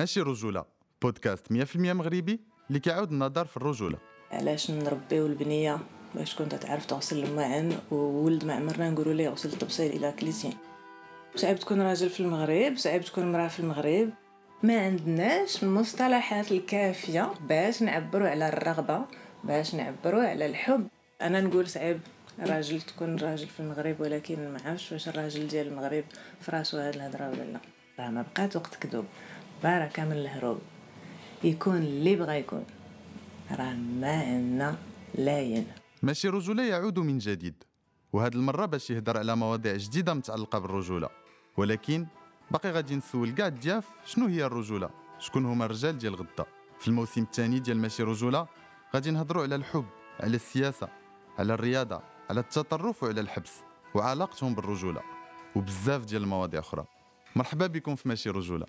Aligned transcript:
ماشي 0.00 0.20
رجولة. 0.20 0.64
بودكاست 1.02 1.52
100% 1.52 1.76
مغربي 1.76 2.40
اللي 2.68 2.80
كيعاود 2.80 3.12
النظر 3.12 3.44
في 3.44 3.56
الرجولة. 3.56 3.98
علاش 4.30 4.70
نربيو 4.70 5.26
البنيه 5.26 5.78
باش 6.14 6.34
تكون 6.34 6.48
تعرف 6.48 6.86
تغسل 6.86 7.24
الماعن 7.24 7.78
وولد 7.90 8.44
ما 8.44 8.54
عمرنا 8.54 8.90
نقولوا 8.90 9.12
ليه 9.12 9.28
غسل 9.28 9.48
الطبسيل 9.48 9.92
إلى 9.92 10.12
كليتين 10.12 10.54
صعيب 11.36 11.58
تكون 11.58 11.82
راجل 11.82 12.10
في 12.10 12.20
المغرب 12.20 12.76
صعيب 12.76 13.02
تكون 13.02 13.32
مرأة 13.32 13.48
في 13.48 13.60
المغرب. 13.60 14.10
ما 14.62 14.80
عندناش 14.80 15.62
المصطلحات 15.62 16.52
الكافية 16.52 17.32
باش 17.48 17.82
نعبروا 17.82 18.28
على 18.28 18.48
الرغبة 18.48 19.04
باش 19.44 19.74
نعبروا 19.74 20.22
على 20.22 20.46
الحب. 20.46 20.88
أنا 21.22 21.40
نقول 21.40 21.68
صعيب 21.68 22.00
راجل 22.38 22.80
تكون 22.80 23.16
راجل 23.16 23.46
في 23.46 23.60
المغرب 23.60 24.00
ولكن 24.00 24.52
ما 24.52 24.58
عرفتش 24.64 24.92
واش 24.92 25.08
الراجل 25.08 25.48
ديال 25.48 25.66
المغرب 25.66 26.04
في 26.40 26.50
راسو 26.50 26.78
هاد 26.78 26.94
الهضرة 26.94 27.28
ولا 27.28 27.42
لا. 27.52 27.60
راه 27.98 28.10
ما 28.10 28.22
بقات 28.22 28.56
وقت 28.56 28.74
كذوب. 28.74 29.04
بارا 29.62 29.86
كامل 29.86 30.16
الهروب. 30.16 30.58
يكون 31.44 31.76
اللي 31.76 32.16
بغى 32.16 32.38
يكون 32.38 32.64
راه 33.50 33.74
ما 33.74 34.20
عندنا 34.20 34.78
لاين 35.14 35.66
ماشي 36.02 36.28
رجولة 36.28 36.62
يعود 36.62 36.98
من 36.98 37.18
جديد. 37.18 37.54
وهاد 38.12 38.34
المرة 38.34 38.66
باش 38.66 38.90
يهدر 38.90 39.18
على 39.18 39.36
مواضيع 39.36 39.76
جديدة 39.76 40.14
متعلقة 40.14 40.58
بالرجولة. 40.58 41.08
ولكن 41.56 42.06
باقي 42.50 42.70
غادي 42.70 42.96
نسول 42.96 43.30
كاع 43.30 43.46
الضياف 43.46 43.84
شنو 44.04 44.26
هي 44.26 44.44
الرجولة؟ 44.44 44.90
شكون 45.18 45.46
هما 45.46 45.64
الرجال 45.64 45.98
ديال 45.98 46.14
غدا؟ 46.14 46.46
في 46.78 46.88
الموسم 46.88 47.22
الثاني 47.22 47.58
ديال 47.58 47.78
ماشي 47.78 48.02
رجولة 48.02 48.46
غادي 48.94 49.10
نهضروا 49.10 49.42
على 49.42 49.54
الحب 49.54 49.86
على 50.20 50.36
السياسة 50.36 50.88
على 51.38 51.54
الرياضة 51.54 52.00
على 52.30 52.40
التطرف 52.40 53.02
وعلى 53.02 53.20
الحبس. 53.20 53.52
وعلاقتهم 53.94 54.54
بالرجولة. 54.54 55.00
وبزاف 55.56 56.04
ديال 56.04 56.22
المواضيع 56.22 56.60
أخرى. 56.60 56.84
مرحبا 57.36 57.66
بكم 57.66 57.94
في 57.94 58.08
ماشي 58.08 58.30
رجولة. 58.30 58.66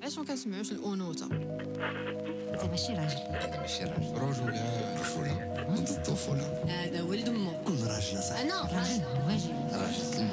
علاش 0.00 0.18
ما 0.18 0.24
كنسمعوش 0.24 0.72
الانوثه 0.72 1.26
انت 1.26 2.64
ماشي 2.64 2.92
راجل 2.92 3.16
أنا 3.16 3.60
ماشي 3.60 3.84
راجل 3.84 4.14
رجولة 4.14 5.00
رجولة 5.00 5.66
ضد 5.70 5.88
الطفولة 5.88 6.64
هذا 6.68 7.02
ولد 7.02 7.28
امه 7.28 7.62
كل 7.64 7.72
راجل 7.72 8.22
صاحبي 8.22 8.42
أنا 8.42 8.62
راجل 8.62 9.02
واجب 9.26 9.54
راجل 9.72 9.94
سلمى 9.94 10.30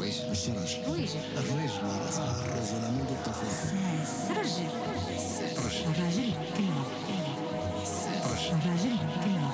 واجب 0.00 0.28
ماشي 0.28 0.52
راجل 0.52 0.90
واجب 0.90 1.20
الرجل 1.36 1.82
الرجولة 2.44 2.90
منذ 2.90 3.10
الطفولة 3.10 3.50
ساس 3.50 4.30
رجل 4.30 4.68
رجل 5.66 5.84
الراجل 5.90 6.32
كلمة 6.56 6.84
الراجل 8.52 8.98
كلمة 9.24 9.52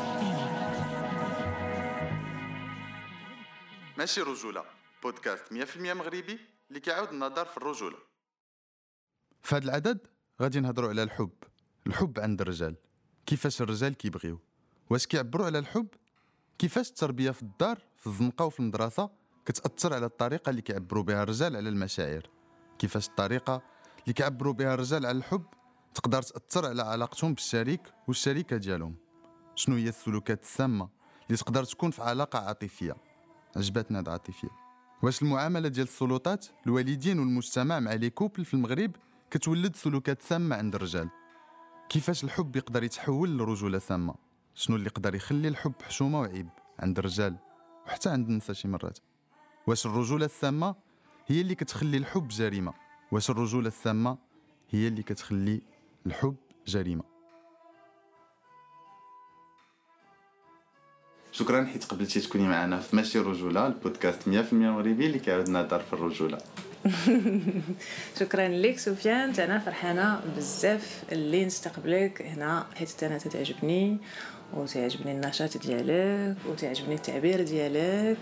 ماشي 3.98 4.20
رجولة 4.20 4.64
بودكاست 5.02 5.44
100% 5.52 5.76
مغربي 5.78 6.38
اللي 6.68 6.80
كيعاود 6.80 7.08
النظر 7.08 7.44
في 7.44 7.56
الرجولة 7.56 8.07
في 9.42 9.56
هذا 9.56 9.64
العدد 9.64 9.98
غادي 10.42 10.60
نهضروا 10.60 10.88
على 10.88 11.02
الحب. 11.02 11.30
الحب 11.86 12.20
عند 12.20 12.40
الرجال. 12.40 12.76
كيفاش 13.26 13.62
الرجال 13.62 13.94
كيبغيو؟ 13.94 14.40
واش 14.90 15.06
كيعبروا 15.06 15.46
على 15.46 15.58
الحب؟ 15.58 15.88
كيفاش 16.58 16.88
التربية 16.88 17.30
في 17.30 17.42
الدار 17.42 17.78
في 17.96 18.06
الزنقة 18.06 18.44
وفي 18.44 18.60
المدرسة 18.60 19.10
كتأثر 19.46 19.94
على 19.94 20.06
الطريقة 20.06 20.50
اللي 20.50 20.62
كيعبروا 20.62 21.02
بها 21.02 21.22
الرجال 21.22 21.56
على 21.56 21.68
المشاعر؟ 21.68 22.22
كيفاش 22.78 23.08
الطريقة 23.08 23.62
اللي 24.02 24.12
كيعبروا 24.12 24.52
بها 24.52 24.74
الرجال 24.74 25.06
على 25.06 25.18
الحب 25.18 25.44
تقدر 25.94 26.22
تأثر 26.22 26.66
على 26.66 26.82
علاقتهم 26.82 27.34
بالشريك 27.34 27.80
والشريكة 28.08 28.56
ديالهم؟ 28.56 28.96
شنو 29.54 29.76
هي 29.76 29.88
السلوكات 29.88 30.42
السامة 30.42 30.88
اللي 31.26 31.38
تقدر 31.38 31.64
تكون 31.64 31.90
في 31.90 32.02
علاقة 32.02 32.38
عاطفية؟ 32.38 32.96
عجبتنا 33.56 33.98
هاد 33.98 34.20
واش 35.02 35.22
المعاملة 35.22 35.68
ديال 35.68 35.86
السلطات 35.86 36.46
الوالدين 36.66 37.18
والمجتمع 37.18 37.80
مع 37.80 37.92
les 37.92 38.10
couples 38.10 38.44
في 38.44 38.54
المغرب 38.54 38.96
كتولد 39.30 39.76
سلوكات 39.76 40.22
سامة 40.22 40.56
عند 40.56 40.74
الرجال. 40.74 41.08
كيفاش 41.88 42.24
الحب 42.24 42.56
يقدر 42.56 42.82
يتحول 42.82 43.38
لرجولة 43.38 43.78
سامة؟ 43.78 44.14
شنو 44.54 44.76
اللي 44.76 44.86
يقدر 44.86 45.14
يخلي 45.14 45.48
الحب 45.48 45.72
حشومة 45.82 46.20
وعيب 46.20 46.48
عند 46.78 46.98
الرجال 46.98 47.36
وحتى 47.86 48.10
عند 48.10 48.28
النساء 48.28 48.56
شي 48.56 48.68
مرات؟ 48.68 48.98
واش 49.66 49.86
الرجولة 49.86 50.26
السامة 50.26 50.74
هي 51.26 51.40
اللي 51.40 51.54
كتخلي 51.54 51.96
الحب 51.96 52.28
جريمة؟ 52.28 52.74
واش 53.12 53.30
الرجولة 53.30 53.68
السامة 53.68 54.18
هي 54.70 54.88
اللي 54.88 55.02
كتخلي 55.02 55.62
الحب 56.06 56.36
جريمة؟ 56.66 57.04
شكرا 61.32 61.64
حيت 61.64 61.84
قبلتي 61.84 62.20
تكوني 62.20 62.48
معنا 62.48 62.80
في 62.80 62.96
ماشي 62.96 63.18
رجولة 63.18 63.66
البودكاست 63.66 64.22
100% 64.22 64.28
مغربي 64.52 65.06
اللي 65.06 65.18
كيعاود 65.18 65.48
نهضر 65.48 65.80
في 65.80 65.92
الرجولة. 65.92 66.38
شكرا 68.20 68.48
لك 68.48 68.78
سفيان 68.78 69.30
أنا 69.30 69.58
فرحانة 69.58 70.20
بزاف 70.36 71.02
اللي 71.12 71.44
نستقبلك 71.44 72.22
هنا 72.22 72.66
حيت 72.74 73.02
أنا 73.02 73.18
تتعجبني 73.18 73.98
وتعجبني 74.54 75.12
النشاط 75.12 75.56
ديالك 75.56 76.36
وتعجبني 76.46 76.94
التعبير 76.94 77.42
ديالك 77.42 78.18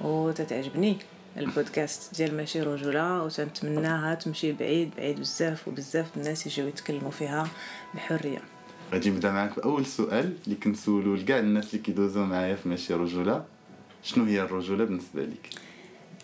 وتتعجبني 0.00 0.98
البودكاست 1.36 2.16
ديال 2.16 2.36
ماشي 2.36 2.62
رجولة 2.62 3.22
وتنتمناها 3.22 4.14
تمشي 4.14 4.52
بعيد 4.52 4.90
بعيد 4.96 5.20
بزاف 5.20 5.68
وبزاف 5.68 6.16
الناس 6.16 6.46
يجيو 6.46 6.68
يتكلموا 6.68 7.10
فيها 7.10 7.48
بحرية. 7.94 8.55
غادي 8.92 9.10
نبدا 9.10 9.32
معاك 9.32 9.56
بأول 9.56 9.86
سؤال 9.86 10.32
اللي 10.44 10.56
كنسولو 10.56 11.14
لكاع 11.14 11.38
الناس 11.38 11.74
اللي 11.74 11.84
كيدوزو 11.84 12.24
معايا 12.24 12.56
في 12.56 12.68
ماشي 12.68 12.94
رجولة. 12.94 13.44
شنو 14.02 14.24
هي 14.24 14.42
الرجولة 14.42 14.84
بالنسبة 14.84 15.22
لك؟ 15.22 15.50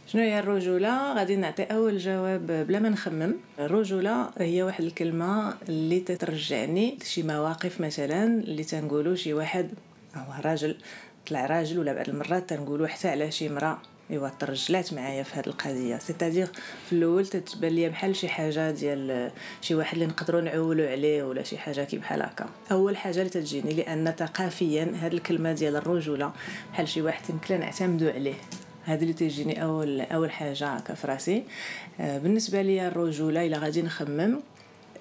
شنو 0.07 0.23
هي 0.23 0.39
الرجولة؟ 0.39 1.15
غادي 1.15 1.37
نعطي 1.37 1.63
أول 1.63 1.99
جواب 1.99 2.47
بلا 2.69 2.79
ما 2.79 2.89
نخمم. 2.89 3.35
الرجولة 3.59 4.31
هي 4.39 4.63
واحد 4.63 4.85
الكلمة 4.85 5.55
اللي 5.69 6.01
تترجعني 6.01 6.99
لشي 7.03 7.23
مواقف 7.23 7.81
مثلا 7.81 8.25
اللي 8.25 8.65
تنقولوا 8.65 9.15
شي 9.15 9.35
واحد 9.35 9.71
هو 10.15 10.33
راجل 10.45 10.77
طلع 11.29 11.47
راجل 11.47 11.79
ولا 11.79 11.93
بعض 11.93 12.09
المرات 12.09 12.51
تنقولوا 12.51 12.87
حتى 12.87 13.09
على 13.09 13.31
شي 13.31 13.49
مرأة 13.49 13.79
إيوا 14.13 14.29
ترجلات 14.29 14.93
معايا 14.93 15.23
في 15.23 15.35
هذه 15.35 15.47
القضية. 15.47 15.99
سيتادير 15.99 16.49
في 16.87 16.93
الأول 16.93 17.27
تتبان 17.27 17.73
ليا 17.73 17.89
بحال 17.89 18.17
شي 18.17 18.29
حاجة 18.29 18.71
ديال 18.71 19.31
شي 19.61 19.75
واحد 19.75 19.95
اللي 19.95 20.07
نقدروا 20.07 20.41
نعولوا 20.41 20.91
عليه 20.91 21.23
ولا 21.23 21.43
شي 21.43 21.59
حاجة 21.59 21.85
كي 21.85 21.99
بحال 21.99 22.23
هكا. 22.23 22.47
أول 22.73 22.97
حاجة 22.97 23.19
اللي 23.19 23.31
تجيني 23.31 23.75
لأن 23.75 24.15
ثقافيا 24.19 24.93
هذه 25.01 25.13
الكلمة 25.13 25.53
ديال 25.53 25.77
الرجولة 25.77 26.33
بحال 26.73 26.89
شي 26.89 27.03
واحد 27.03 27.31
يمكن 27.31 27.61
نعتمدوا 27.61 28.11
عليه. 28.11 28.35
هذا 28.85 29.03
اللي 29.03 29.13
تيجيني 29.13 29.63
أول 29.63 30.01
أول 30.01 30.31
حاجة 30.31 30.67
هكا 30.67 30.95
في 30.95 31.07
راسي. 31.07 31.45
آه، 32.01 32.19
بالنسبة 32.19 32.63
لي 32.63 32.89
الرجولة 32.89 33.47
إلا 33.47 33.59
غادي 33.59 33.83
نخمم 33.83 34.41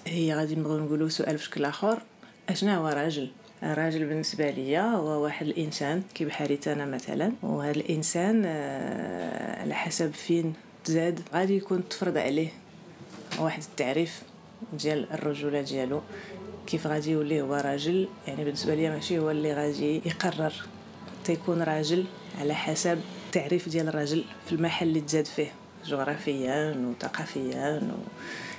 هي 0.07 0.33
غادي 0.33 0.55
نبغيو 0.55 0.79
نقولوا 0.85 1.09
سؤال 1.09 1.35
بشكل 1.35 1.65
آخر. 1.65 2.01
اشنا 2.49 2.77
هو 2.77 2.87
راجل؟ 2.87 3.31
الراجل 3.63 4.05
بالنسبة 4.05 4.49
ليا 4.49 4.81
هو 4.81 5.23
واحد 5.23 5.47
الإنسان 5.47 6.03
كي 6.15 6.25
بحالي 6.25 6.59
أنا 6.67 6.85
مثلا 6.85 7.31
وهذا 7.43 7.71
الإنسان 7.71 8.43
آه، 8.45 9.61
على 9.61 9.73
حسب 9.73 10.13
فين 10.13 10.53
تزاد 10.83 11.19
غادي 11.33 11.57
يكون 11.57 11.89
تفرض 11.89 12.17
عليه 12.17 12.49
واحد 13.39 13.63
التعريف 13.63 14.21
ديال 14.73 15.11
الرجولة 15.11 15.61
ديالو 15.61 16.01
كيف 16.67 16.87
غادي 16.87 17.11
يولي 17.11 17.41
هو 17.41 17.55
راجل. 17.55 18.07
يعني 18.27 18.43
بالنسبة 18.43 18.75
ليا 18.75 18.89
ماشي 18.89 19.19
هو 19.19 19.31
اللي 19.31 19.53
غادي 19.53 20.01
يقرر 20.05 20.53
تيكون 21.23 21.61
راجل 21.61 22.05
على 22.39 22.53
حسب 22.53 22.99
التعريف 23.25 23.69
ديال 23.69 23.87
الراجل 23.87 24.23
في 24.45 24.51
المحل 24.51 24.87
اللي 24.87 25.01
تزاد 25.01 25.25
فيه 25.25 25.51
جغرافيا 25.85 26.75
وثقافيا 26.87 27.91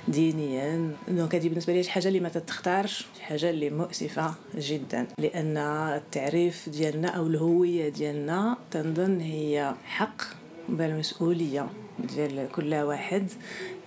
ودينيا 0.07 0.91
دونك 1.07 1.35
هذه 1.35 1.49
بالنسبة 1.49 1.73
لي 1.73 1.83
شي 1.83 1.91
حاجة 1.91 2.07
اللي 2.07 2.19
ما 2.19 2.29
تتختارش 2.29 3.05
شي 3.17 3.23
حاجة 3.23 3.49
اللي 3.49 3.69
مؤسفة 3.69 4.33
جدا. 4.57 5.07
لأن 5.17 5.57
التعريف 5.57 6.69
ديالنا 6.69 7.07
أو 7.07 7.27
الهوية 7.27 7.89
ديالنا 7.89 8.57
تنظن 8.71 9.19
هي 9.19 9.75
حق 9.85 10.21
بالمسؤوليه 10.69 11.69
ديال 11.99 12.47
كل 12.51 12.75
واحد. 12.75 13.31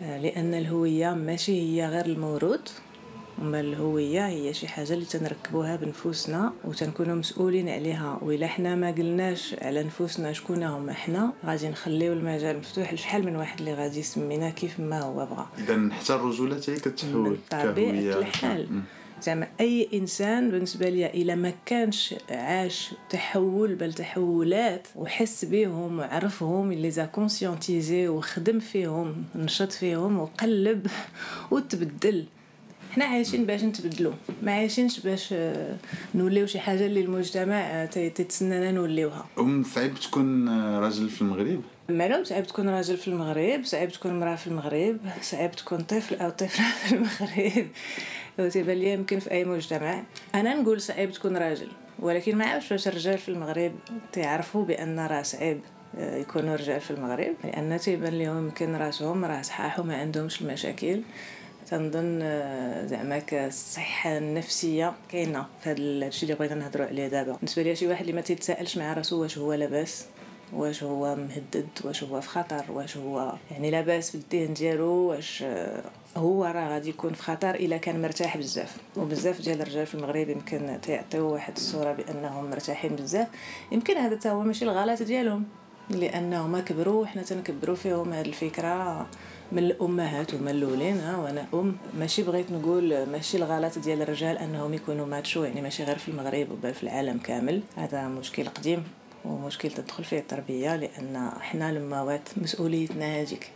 آه، 0.03 0.19
لأن 0.19 0.55
الهوية 0.55 1.15
ماشي 1.15 1.53
هي 1.53 1.89
غير 1.89 2.07
الموروث 2.07 2.79
أما 3.43 3.61
الهوية 3.61 4.27
هي 4.29 4.55
شي 4.55 4.69
حاجة 4.69 4.93
اللي 4.93 5.05
تنركبوها 5.05 5.77
بنفوسنا 5.77 6.53
وتنكونوا 6.65 7.15
مسؤولين 7.15 7.69
عليها. 7.69 8.19
وإلا 8.23 8.47
حنا 8.47 8.75
ما 8.75 8.91
قلناش 8.91 9.55
على 9.63 9.83
نفوسنا 9.83 10.33
شكون 10.33 10.63
هما 10.63 10.93
حنا 10.93 11.33
غادي 11.47 11.69
نخليو 11.69 12.13
المجال 12.13 12.59
مفتوح 12.59 12.93
لشحال 12.95 13.27
من 13.27 13.37
واحد 13.37 13.59
اللي 13.59 13.75
غادي 13.75 14.01
يسمينا 14.01 14.51
كيف 14.51 14.81
ما 14.81 15.01
هو 15.01 15.27
بغى 15.27 15.47
إذا 15.59 15.91
حتى 15.95 16.15
الرجولة 16.15 16.57
حتى 16.57 16.73
هي 16.73 16.77
كتحول 16.77 17.37
بطبيعه 17.47 17.75
كهوية. 17.75 18.19
الحال. 18.19 18.73
م. 18.73 18.83
زعما 19.23 19.49
أي 19.61 19.89
إنسان 19.95 20.51
بالنسبة 20.51 20.89
لي 20.89 21.07
إلا 21.07 21.35
ما 21.35 21.53
كانش 21.67 22.15
عاش 22.31 22.95
تحول 23.11 23.75
بل 23.75 23.93
تحولات 23.93 24.89
وحس 24.97 25.45
بهم 25.45 25.99
وعرفهم 25.99 26.73
il 26.73 26.91
les 26.91 27.05
a 27.05 27.12
conscientisés 27.12 28.09
وخدم 28.09 28.59
فيهم 28.59 29.25
نشط 29.35 29.73
فيهم 29.73 30.19
وقلب 30.19 30.87
وتبدل. 31.51 32.25
حنا 32.97 33.05
عايشين 33.05 33.45
باش 33.47 33.65
نتبدلوا 33.65 34.13
ما 34.43 34.53
عايشينش 34.53 35.01
باش 35.01 35.29
آه، 35.33 35.77
نوليو 36.15 36.47
شي 36.47 36.59
حاجة 36.61 36.87
اللي 36.87 37.01
المجتمع 37.01 37.55
آه، 37.61 37.87
تي- 37.87 38.11
تتسنانا 38.11 38.71
نوليوها. 38.71 39.27
أم 39.39 39.65
صعيب 39.65 39.95
تكون 39.95 40.49
راجل 40.79 41.09
في 41.09 41.23
المغرب؟ 41.23 41.63
معلوم 41.89 42.25
صعيب 42.25 42.47
تكون 42.47 42.69
راجل 42.69 42.97
في 42.97 43.09
المغرب 43.09 43.65
صعيب 43.65 43.91
تكون 43.93 44.21
مرأة 44.21 44.35
في 44.37 44.47
المغرب 44.47 44.99
صعيب 45.23 45.51
تكون 45.51 45.79
طفل 45.79 46.15
أو 46.17 46.31
طفلة 46.31 46.67
في 46.87 46.95
المغرب. 46.95 47.67
وتيبان 48.39 48.77
لي 48.77 48.93
يمكن 48.93 49.19
في 49.19 49.31
أي 49.31 49.45
مجتمع. 49.45 50.03
أنا 50.35 50.55
نقول 50.55 50.81
صعيب 50.81 51.11
تكون 51.13 51.37
راجل 51.37 51.69
ولكن 51.99 52.37
ما 52.37 52.45
عرفتش 52.47 52.73
واش 52.73 52.89
الرجال 52.89 53.19
في 53.19 53.29
المغرب 53.29 53.73
تعرفوا 54.13 54.65
بأن 54.65 54.99
راه 55.01 55.23
صعيب 55.23 55.61
آه، 55.99 56.17
يكونوا 56.17 56.57
رجال 56.57 56.81
في 56.81 56.91
المغرب 56.91 57.35
لأن 57.45 57.79
تيبان 57.79 58.19
لهم 58.19 58.45
يمكن 58.45 58.75
راسهم 58.77 59.25
راه 59.25 59.43
صحاح 59.43 59.81
وما 59.81 59.97
عندهمش 59.97 60.41
المشاكل. 60.43 61.01
تنظن 61.71 62.19
آه، 62.23 62.87
زعما 62.87 63.23
الصحة 63.33 64.19
النفسية 64.19 64.93
كاينة 65.09 65.47
في 65.63 65.71
هذا 65.71 65.79
الشيء 65.79 66.23
اللي 66.23 66.39
بغينا 66.39 66.55
نهضروا 66.55 66.87
عليه 66.87 67.09
دابا. 67.09 67.33
بالنسبة 67.33 67.63
لي 67.63 67.77
شي 67.77 67.87
واحد 67.87 68.01
اللي 68.01 68.13
ما 68.13 68.21
تيتسائلش 68.21 68.79
مع 68.79 68.93
راسو 68.93 69.23
واش 69.23 69.39
هو 69.39 69.53
لاباس 69.53 70.07
واش 70.53 70.83
هو 70.83 71.15
مهدد 71.15 71.69
واش 71.85 72.05
هو 72.05 72.21
في 72.21 72.29
خطر 72.29 72.65
واش 72.69 72.97
هو 72.97 73.33
يعني 73.51 73.71
لاباس 73.71 74.11
في 74.11 74.15
الذهن 74.15 74.55
ديالو 74.55 74.93
واش 74.93 75.43
آه، 75.43 75.83
هو 76.17 76.45
راه 76.45 76.69
غادي 76.69 76.89
يكون 76.89 77.13
في 77.13 77.23
خطر 77.23 77.55
إلا 77.55 77.77
كان 77.77 78.03
مرتاح 78.03 78.37
بزاف. 78.37 78.77
وبزاف 78.97 79.41
ديال 79.41 79.61
الرجال 79.61 79.87
في 79.87 79.95
المغرب 79.95 80.29
يمكن 80.29 80.79
تيعطيو 80.83 81.33
واحد 81.33 81.57
الصورة 81.57 81.93
بأنهم 81.93 82.51
مرتاحين 82.51 82.97
بزاف. 82.97 83.29
يمكن 83.73 83.97
هذا 83.97 84.17
تا 84.17 84.31
هو 84.31 84.41
ماشي 84.41 84.65
الغلط 84.65 85.03
ديالهم 85.03 85.45
لأنهم 85.91 86.61
كبروا 86.61 87.03
وحنا 87.03 87.23
تنكبروا 87.23 87.77
فيهم 87.77 88.13
هذه 88.13 88.27
الفكرة. 88.27 89.07
من 89.53 89.59
الأمهات 89.59 90.35
هما 90.35 90.51
الأولين 90.51 90.97
وأنا 90.97 91.47
أم. 91.55 91.77
ماشي 91.99 92.23
بغيت 92.23 92.53
نقول 92.53 93.07
ماشي 93.07 93.37
الغلط 93.37 93.79
ديال 93.79 94.03
الرجال 94.03 94.39
أنهم 94.39 94.75
يكونوا 94.75 95.07
ماتشو 95.07 95.45
يعني 95.45 95.61
ماشي 95.61 95.85
غير 95.85 95.99
في 95.99 96.09
المغرب 96.09 96.61
بل 96.63 96.75
في 96.75 96.83
العالم 96.83 97.19
كامل. 97.19 97.63
هذا 97.77 98.09
مشكل 98.09 98.49
قديم 98.49 98.85
ومشكل 99.25 99.71
تدخل 99.71 100.05
فيه 100.05 100.19
التربية 100.19 100.77
لأن 100.77 101.31
حنا 101.41 101.71
الموات 101.71 102.29
مسؤوليتنا 102.37 103.21
هذيك. 103.21 103.51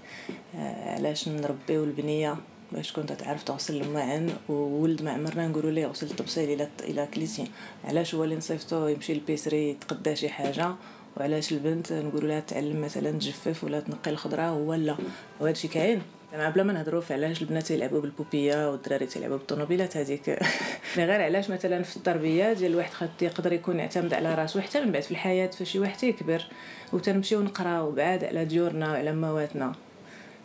آه، 0.57 0.95
علاش 0.95 1.29
نربيو 1.29 1.85
البنية؟ 1.85 2.37
باش 2.73 2.93
كنت 2.93 3.13
تعرف 3.13 3.43
تغسل 3.43 3.81
الماعن 3.81 4.31
وولد 4.49 5.03
ما 5.03 5.11
عمرنا 5.11 5.49
نقولوا 5.49 5.71
ليه 5.71 5.87
غسل 5.87 6.07
الطبسيل 6.07 6.51
إلى 6.51 6.69
إلى 6.81 7.09
كليتي 7.15 7.51
علاش 7.85 8.15
هو 8.15 8.25
اللي 8.25 8.37
نصيفطو 8.37 8.87
يمشي 8.87 9.15
للبيسري 9.15 9.71
يتقدى 9.71 10.17
شي 10.17 10.29
حاجة؟ 10.29 10.75
وعلاش 11.17 11.53
البنت 11.53 11.93
نقولوا 11.93 12.29
لها 12.29 12.41
تعلم 12.41 12.81
مثلا 12.81 13.11
تجفف 13.11 13.65
ولا 13.65 13.81
تنقي 13.81 14.11
الخضرة؟ 14.11 14.43
هو 14.43 14.75
لا. 14.75 14.97
وهذا 15.41 15.53
الشيء 15.53 15.71
كاين. 15.71 16.03
زعما 16.33 16.51
بلا 16.51 16.63
ما 16.63 16.73
نهضروا 16.73 17.01
في 17.01 17.15
علاش 17.15 17.43
البنات 17.43 17.71
يلعبوا 17.71 18.01
بالبوبية 18.01 18.71
والدراري 18.71 19.07
تيلعبوا 19.07 19.37
بالطوموبيلات 19.37 19.97
هذيك 19.97 20.39
غير 20.97 21.23
علاش 21.23 21.51
مثلا 21.51 21.83
في 21.83 21.97
التربية 21.97 22.53
ديال 22.53 22.71
الواحد 22.71 22.93
خد 22.93 23.09
يقدر 23.23 23.53
يكون 23.53 23.79
يعتمد 23.79 24.15
على 24.15 24.35
راسو 24.35 24.61
حتى 24.61 24.81
من 24.81 24.93
بعد 24.93 25.03
في 25.03 25.11
الحياة 25.11 25.47
فشي 25.47 25.79
واحد 25.79 25.97
تيكبر 25.97 26.45
وتنمشيو 26.93 27.43
نقراو 27.43 27.91
بعاد 27.91 28.25
على 28.25 28.45
ديورنا 28.45 28.91
وعلى 28.91 29.13
مواتنا. 29.13 29.73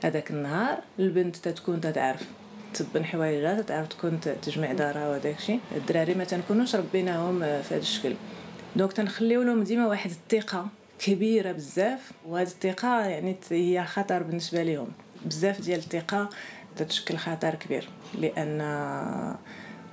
هذاك 0.04 0.32
النهار 0.32 0.78
البنت 1.00 1.36
تتكون 1.36 1.82
تتعرف. 1.82 2.22
تصبن 2.74 3.06
حوايجها 3.06 3.62
تعرف 3.62 3.88
تكون 3.88 4.20
تجمع 4.42 4.74
دارها 4.74 5.10
وداك 5.10 5.38
الشيء 5.38 5.60
الدراري 5.76 6.14
ما 6.14 6.24
تنكونوش 6.24 6.76
ربيناهم 6.76 7.40
في 7.40 7.74
هذا 7.74 7.78
الشكل. 7.78 8.14
donc 8.76 8.94
تنخليو 8.94 9.42
لهم 9.44 9.64
ديما 9.64 9.88
واحد 9.88 10.10
الثقة 10.10 10.68
كبيرة 11.00 11.52
بزاف 11.52 12.12
وهذه 12.26 12.48
الثقة 12.48 13.06
يعني 13.06 13.38
هي 13.52 13.86
خطر 13.86 14.24
بالنسبة 14.24 14.64
لهم 14.64 14.88
بزاف 15.26 15.62
ديال 15.62 15.80
الثقة 15.80 16.30
تتشكل 16.76 17.18
خطر 17.18 17.56
كبير 17.56 17.90
لأن 18.14 18.58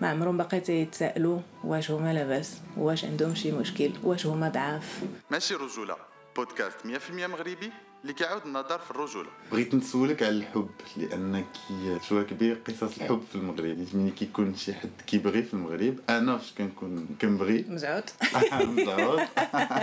ما 0.00 0.08
عمرهم 0.08 0.36
باقي 0.36 0.60
تيتسائلوا 0.60 1.40
واش 1.64 1.90
هما 1.90 2.12
لاباس 2.12 2.60
واش 2.76 3.04
عندهم 3.04 3.34
شي 3.34 3.52
مشكل 3.52 3.90
واش 4.04 4.26
هما 4.26 4.48
ضعاف. 4.48 5.02
ماشي 5.30 5.54
رجولة 5.54 5.96
بودكاست 6.36 6.76
100% 7.10 7.12
مغربي. 7.12 7.72
اللي 8.02 8.12
كيعاود 8.14 8.42
النظر 8.46 8.78
في 8.78 8.90
الرجولة. 8.90 9.28
بغيت 9.52 9.74
نسولك 9.74 10.22
على 10.22 10.36
الحب 10.36 10.70
لأن 10.96 11.44
كي 11.68 11.98
شوية 12.08 12.22
كبير 12.22 12.58
قصص 12.68 12.96
الحب 12.98 13.22
في 13.30 13.34
المغرب. 13.34 13.86
ملي 13.94 14.10
كيكون 14.10 14.54
شي 14.54 14.74
حد 14.74 14.90
كيبغي 15.06 15.42
في 15.42 15.54
المغرب 15.54 15.94
أنا 16.10 16.38
فاش 16.38 16.52
كنكون 16.58 17.06
كنبغي؟ 17.20 17.64
مزعود 17.68 18.04
مزعود 18.78 19.20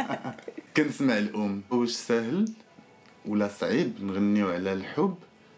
كنسمع 0.78 1.18
الأم. 1.18 1.62
واش 1.72 1.90
ساهل 1.92 2.46
ولا 3.26 3.48
صعيب 3.48 3.94
نغنيو 4.04 4.50
على 4.50 4.74
الحب 4.74 5.16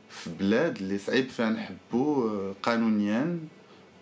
في 0.09 0.29
بلاد 0.39 0.77
اللي 0.77 0.97
صعيب 0.97 1.29
فيها 1.29 1.49
نحبو 1.49 2.29
قانونيا 2.63 3.39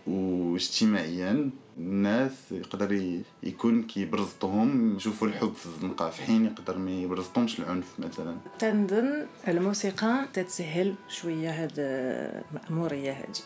واجتماعيا؟ 0.07 1.49
الناس 1.79 2.31
يقدر 2.51 3.21
يكون 3.43 3.83
كيبرزطهم 3.83 4.95
يشوفوا 4.95 5.27
الحب 5.27 5.53
في 5.53 5.65
الزنقة 5.65 6.09
في 6.09 6.21
حين 6.21 6.45
يقدر 6.45 6.77
ما 6.77 6.91
يبرزطهمش 6.91 7.59
العنف 7.59 7.99
مثلا. 7.99 8.37
تنظن 8.59 9.25
الموسيقى 9.47 10.25
تتسهل 10.33 10.95
شوية 11.09 11.63
هاد 11.63 11.73
المأمورية 11.77 13.11
هادي. 13.11 13.41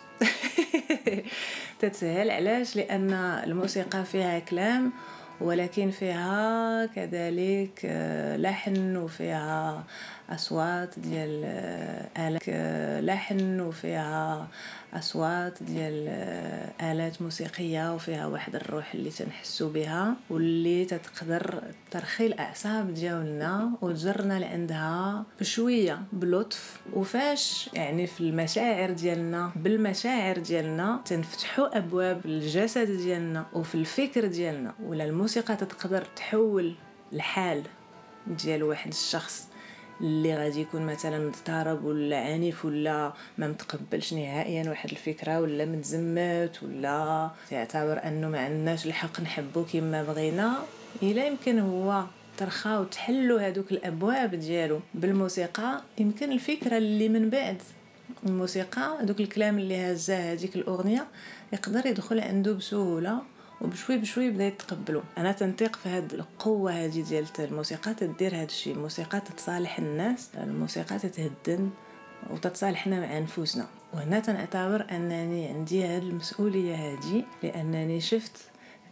تتسهل 1.80 2.32
علاش؟ 2.32 2.76
لأن 2.76 3.14
الموسيقى 3.14 4.06
فيها 4.06 4.40
كلام 4.40 4.92
ولكن 5.42 5.92
فيها 5.92 6.86
كذلك 6.86 7.82
آه، 7.86 8.38
لحن 8.38 8.98
وفيها 8.98 9.84
أصوات 10.30 11.00
ديال 11.00 11.42
آه، 11.46 12.28
آلات 12.28 12.42
آه، 12.50 13.02
لحن 13.02 13.60
وفيها 13.60 14.48
أصوات 14.94 15.64
ديال 15.64 16.08
آلات 16.82 17.22
موسيقية 17.22 17.96
وفيها 17.96 18.28
واحد 18.28 18.56
الروح 18.56 18.94
اللي 18.94 19.10
تنحسو 19.10 19.70
بها 19.70 20.16
واللي 20.30 20.86
تتقدر 20.86 21.64
ترخي 21.92 22.26
الأعصاب 22.26 22.94
ديالنا 22.94 23.72
وتجرنا 23.82 24.40
لعندها 24.40 25.24
بشوية 25.40 26.02
بلطف 26.14 26.78
وفاش 26.94 27.70
يعني 27.74 28.08
في 28.08 28.22
المشاعر 28.22 28.92
ديالنا 28.92 29.52
بالمشاعر 29.56 30.38
ديالنا 30.38 31.02
تنفتحوا 31.06 31.78
أبواب 31.78 32.26
الجسد 32.26 32.88
ديالنا 32.88 33.46
وفي 33.54 33.76
الفكر 33.76 34.26
ديالنا 34.28 34.74
ولا 34.84 35.06
الموسيقى 35.06 35.56
تتقدر 35.56 36.06
تحول 36.16 36.76
الحال 37.14 37.64
ديال 38.28 38.64
واحد 38.64 38.92
الشخص. 38.92 39.48
اللي 40.04 40.36
غادي 40.36 40.62
يكون 40.62 40.86
مثلا 40.86 41.28
مضطرب 41.28 41.86
ولا 41.86 42.18
عنيف 42.18 42.66
ولا 42.66 43.14
ما 43.38 43.48
متقبلش 43.48 44.14
نهائيا 44.14 44.70
واحد 44.70 44.90
الفكرة 44.92 45.42
ولا 45.42 45.66
متزمت 45.66 46.64
ولا 46.64 47.30
تعتبر 47.50 48.04
أنه 48.08 48.30
ما 48.30 48.40
عندناش 48.40 48.86
الحق 48.86 49.22
نحبو 49.22 49.66
كما 49.74 50.04
بغينا 50.04 50.54
إلا 51.04 51.28
يمكن 51.28 51.60
هو 51.60 52.04
ترخاو 52.38 52.84
تحلوا 52.84 53.48
هذوك 53.48 53.72
الأبواب 53.72 54.36
ديالو. 54.36 54.80
بالموسيقى 54.94 55.82
يمكن 55.98 56.32
الفكرة 56.32 56.78
اللي 56.78 57.10
من 57.10 57.30
بعد. 57.30 57.62
الموسيقى 58.26 58.98
دوك 59.02 59.20
الكلام 59.20 59.60
اللي 59.60 59.92
هزاه 59.92 60.34
هذيك 60.34 60.56
الأغنية 60.56 61.08
يقدر 61.54 61.86
يدخل 61.86 62.20
عنده 62.20 62.54
بسهولة. 62.54 63.22
وبشوي 63.64 63.98
بشوي 63.98 64.30
بدا 64.30 64.48
يتقبلوا. 64.48 65.02
أنا 65.18 65.32
تنطيق 65.32 65.76
في 65.76 65.90
هاد 65.90 66.14
القوة 66.14 66.72
هذه 66.72 67.02
ديال 67.02 67.26
الموسيقى 67.40 67.94
تدير 67.94 68.36
هاد 68.36 68.48
الشيء 68.48 68.74
الموسيقى 68.74 69.22
تتصالح 69.22 69.80
الناس 69.80 70.30
الموسيقى 70.38 71.00
تتهدن 71.00 71.70
وتتصالحنا 72.30 73.00
مع 73.00 73.20
نفوسنا 73.20 73.68
وهنا 73.94 74.20
تنعتبر 74.20 74.86
أنني 74.92 75.48
عندي 75.48 75.86
هاد 75.86 76.04
المسؤولية 76.04 76.76
هذه 76.76 77.24
لأنني 77.44 78.02
شفت 78.02 78.38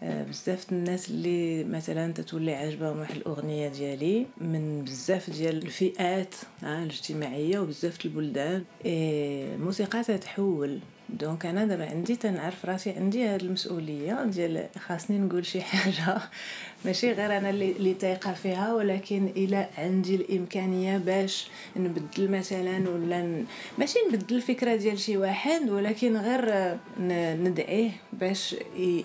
آه، 0.03 0.23
بزاف 0.23 0.71
الناس 0.71 1.09
اللي 1.09 1.63
مثلا 1.63 2.13
تتولي 2.13 2.55
عجبهم 2.55 2.99
واحد 2.99 3.15
الأغنية 3.15 3.67
ديالي 3.67 4.25
من 4.37 4.83
بزاف 4.83 5.29
ديال 5.29 5.57
الفئات 5.57 6.35
آه، 6.63 6.83
الاجتماعية 6.83 7.59
وبزاف 7.59 8.05
البلدان. 8.05 8.63
إيه، 8.85 9.55
الموسيقى 9.55 10.03
تتحول. 10.03 10.79
دونك 11.13 11.45
أنا 11.45 11.65
دابا 11.65 11.89
عندي 11.89 12.15
تنعرف 12.15 12.65
راسي 12.65 12.91
عندي 12.91 13.25
هاد 13.27 13.41
المسؤولية 13.41 14.23
ديال 14.23 14.67
خاصني 14.79 15.19
نقول 15.19 15.45
شي 15.45 15.61
حاجة. 15.61 16.17
ماشي 16.85 17.11
غير 17.11 17.37
أنا 17.37 17.49
اللي, 17.49 17.93
تايقة 17.93 18.33
فيها 18.33 18.73
ولكن 18.73 19.31
إلى 19.35 19.67
عندي 19.77 20.15
الإمكانية 20.15 20.97
باش 20.97 21.49
نبدل 21.75 22.31
مثلا 22.31 22.89
ولا 22.89 23.21
ن... 23.21 23.45
ماشي 23.77 23.99
نبدل 24.09 24.35
الفكرة 24.35 24.75
ديال 24.75 24.99
شي 24.99 25.17
واحد 25.17 25.69
ولكن 25.69 26.17
غير 26.17 26.75
ندعيه 27.43 27.91
باش 28.13 28.55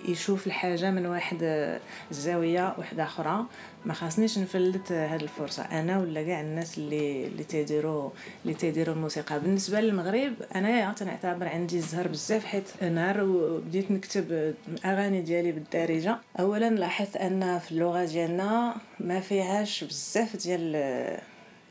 يشوف 0.07 0.47
الحاجة 0.47 0.91
من 0.91 1.05
واحد 1.05 1.69
الزاويه 2.11 2.75
واحدة 2.77 3.03
أخرى. 3.03 3.45
ما 3.87 3.93
خاصنيش 3.93 4.37
نفلت 4.37 4.91
هاد 4.91 5.21
الفرصة. 5.21 5.63
أنا 5.63 5.99
ولا 5.99 6.23
كاع 6.23 6.41
الناس 6.41 6.77
اللي 6.77 7.27
اللي 7.27 7.43
تيديروا 7.43 8.09
اللي 8.43 8.53
تيديروا 8.53 8.95
الموسيقى. 8.95 9.39
بالنسبة 9.39 9.81
للمغرب 9.81 10.33
أنا 10.55 10.93
تنعتبر 10.93 11.47
عندي 11.47 11.77
الزهر 11.77 12.07
بزاف 12.07 12.45
حيت 12.45 12.83
نهار 12.83 13.23
بديت 13.65 13.91
نكتب 13.91 14.53
الاغاني 14.67 15.21
ديالي 15.21 15.51
بالدارجة. 15.51 16.17
اولا 16.39 16.69
لاحظت 16.69 17.17
أن 17.17 17.59
في 17.59 17.71
اللغة 17.71 18.05
ديالنا 18.05 18.75
ما 18.99 19.19
فيهاش 19.19 19.83
بزاف 19.83 20.35
ديال 20.35 20.75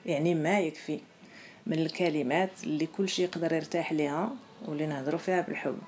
يعني 0.07 0.35
ما 0.35 0.61
يكفي 0.61 1.01
من 1.67 1.79
الكلمات 1.79 2.51
اللي 2.65 2.87
كل 2.87 3.09
شيء 3.09 3.25
يقدر 3.25 3.53
يرتاح 3.53 3.93
ليها 3.93 4.33
واللي 4.69 4.87
نهضروا 4.87 5.19
فيها 5.19 5.41
بالحب. 5.41 5.79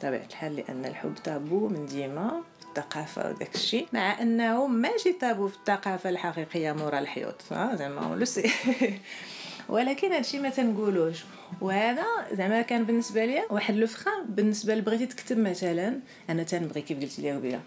بطبيعة 0.00 0.26
الحال 0.26 0.56
لأن 0.56 0.84
الحب 0.84 1.14
تابو 1.24 1.68
من 1.68 1.86
ديما 1.86 2.42
في 2.60 2.66
الثقافة 2.66 3.30
وداك 3.30 3.54
الشيء. 3.54 3.86
مع 3.92 4.22
أنه 4.22 4.66
ماشي 4.66 5.12
تابو 5.12 5.48
في 5.48 5.56
الثقافة 5.56 6.10
الحقيقية 6.10 6.72
مورا 6.72 6.98
الحيوط 6.98 7.42
زعما 7.50 8.16
لو 8.16 8.24
سي. 8.24 8.50
ولكن 9.68 10.12
هادشي 10.12 10.38
ما 10.38 10.50
تنقولوش. 10.50 11.24
وهذا 11.60 12.04
زعما 12.32 12.62
كان 12.62 12.84
بالنسبة 12.84 13.24
لي 13.24 13.42
واحد 13.50 13.84
فران 13.84 14.24
بالنسبة 14.28 14.74
لبغيتي 14.74 15.06
تكتب 15.06 15.38
مثلا. 15.38 16.00
أنا 16.30 16.42
تنبغي 16.42 16.82
كيف 16.82 17.00
قلت 17.00 17.18
لي 17.18 17.32
قبيلة 17.32 17.60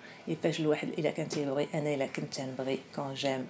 فاش 0.44 0.60
الواحد 0.60 0.88
إلا 0.88 1.12
كان 1.12 1.30
تيبغي 1.30 1.68
أنا 1.74 1.94
إلا 1.94 2.08
كنت 2.08 2.34
تنبغي 2.34 2.80
كون 2.96 3.14
جام 3.14 3.46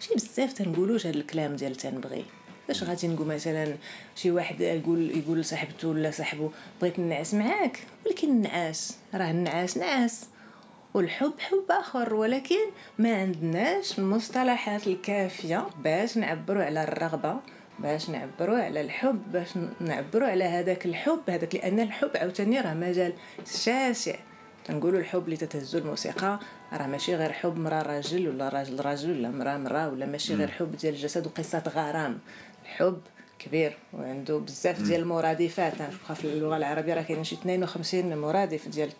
شي 0.00 0.14
بزاف 0.14 0.52
تنقولوش 0.52 1.06
هاد 1.06 1.16
الكلام 1.16 1.56
ديال 1.56 1.74
تنبغي. 1.74 2.24
فاش 2.68 2.82
غادي 2.82 3.08
نقول 3.08 3.26
مثلا 3.26 3.74
شي 4.16 4.30
واحد 4.30 4.60
يقول 4.60 5.10
يقول 5.10 5.40
لصاحبته 5.40 5.88
ولا 5.88 6.10
صاحبه 6.10 6.50
بغيت 6.80 6.98
نعس 6.98 7.34
معاك. 7.34 7.78
ولكن 8.06 8.28
النعاس 8.28 8.96
راه 9.14 9.30
النعاس 9.30 9.76
نعاس 9.78 10.26
والحب 10.94 11.32
حب 11.38 11.64
آخر 11.70 12.14
ولكن 12.14 12.66
ما 12.98 13.16
عندناش 13.20 13.98
المصطلحات 13.98 14.86
الكافية 14.86 15.66
باش 15.84 16.16
نعبروا 16.16 16.64
على 16.64 16.84
الرغبة 16.84 17.36
باش 17.78 18.10
نعبروا 18.10 18.58
على 18.58 18.80
الحب 18.80 19.32
باش 19.32 19.48
نعبروا 19.80 20.28
على 20.28 20.44
هذاك 20.44 20.86
الحب 20.86 21.20
هذاك 21.28 21.54
لأن 21.54 21.80
الحب 21.80 22.10
عاوتاني 22.14 22.60
راه 22.60 22.74
مجال 22.74 23.12
شاسع. 23.46 24.14
تنقولوا 24.64 25.00
الحب 25.00 25.24
اللي 25.24 25.36
تتهزو 25.36 25.78
الموسيقى 25.78 26.40
راه 26.72 26.86
ماشي 26.86 27.14
غير 27.14 27.32
حب 27.32 27.56
مرا 27.58 27.82
راجل 27.82 28.28
ولا 28.28 28.48
راجل 28.48 28.80
راجل 28.80 29.10
ولا 29.10 29.30
مرا 29.30 29.58
مرا 29.58 29.86
ولا 29.86 30.06
ماشي 30.06 30.34
غير 30.34 30.48
حب 30.48 30.76
ديال 30.76 30.94
الجسد 30.94 31.26
وقصة 31.26 31.62
غرام. 31.68 32.18
الحب 32.80 33.00
كبير 33.38 33.76
وعنده 33.92 34.38
بزاف 34.38 34.82
ديال 34.82 35.00
المرادفات. 35.00 35.72
في 36.14 36.24
اللغة 36.24 36.56
العربية 36.56 36.94
راه 36.94 37.02
كاينين 37.02 37.24
شي 37.24 37.34
52 37.34 38.18
مرادف 38.18 38.68
ديال 38.68 38.90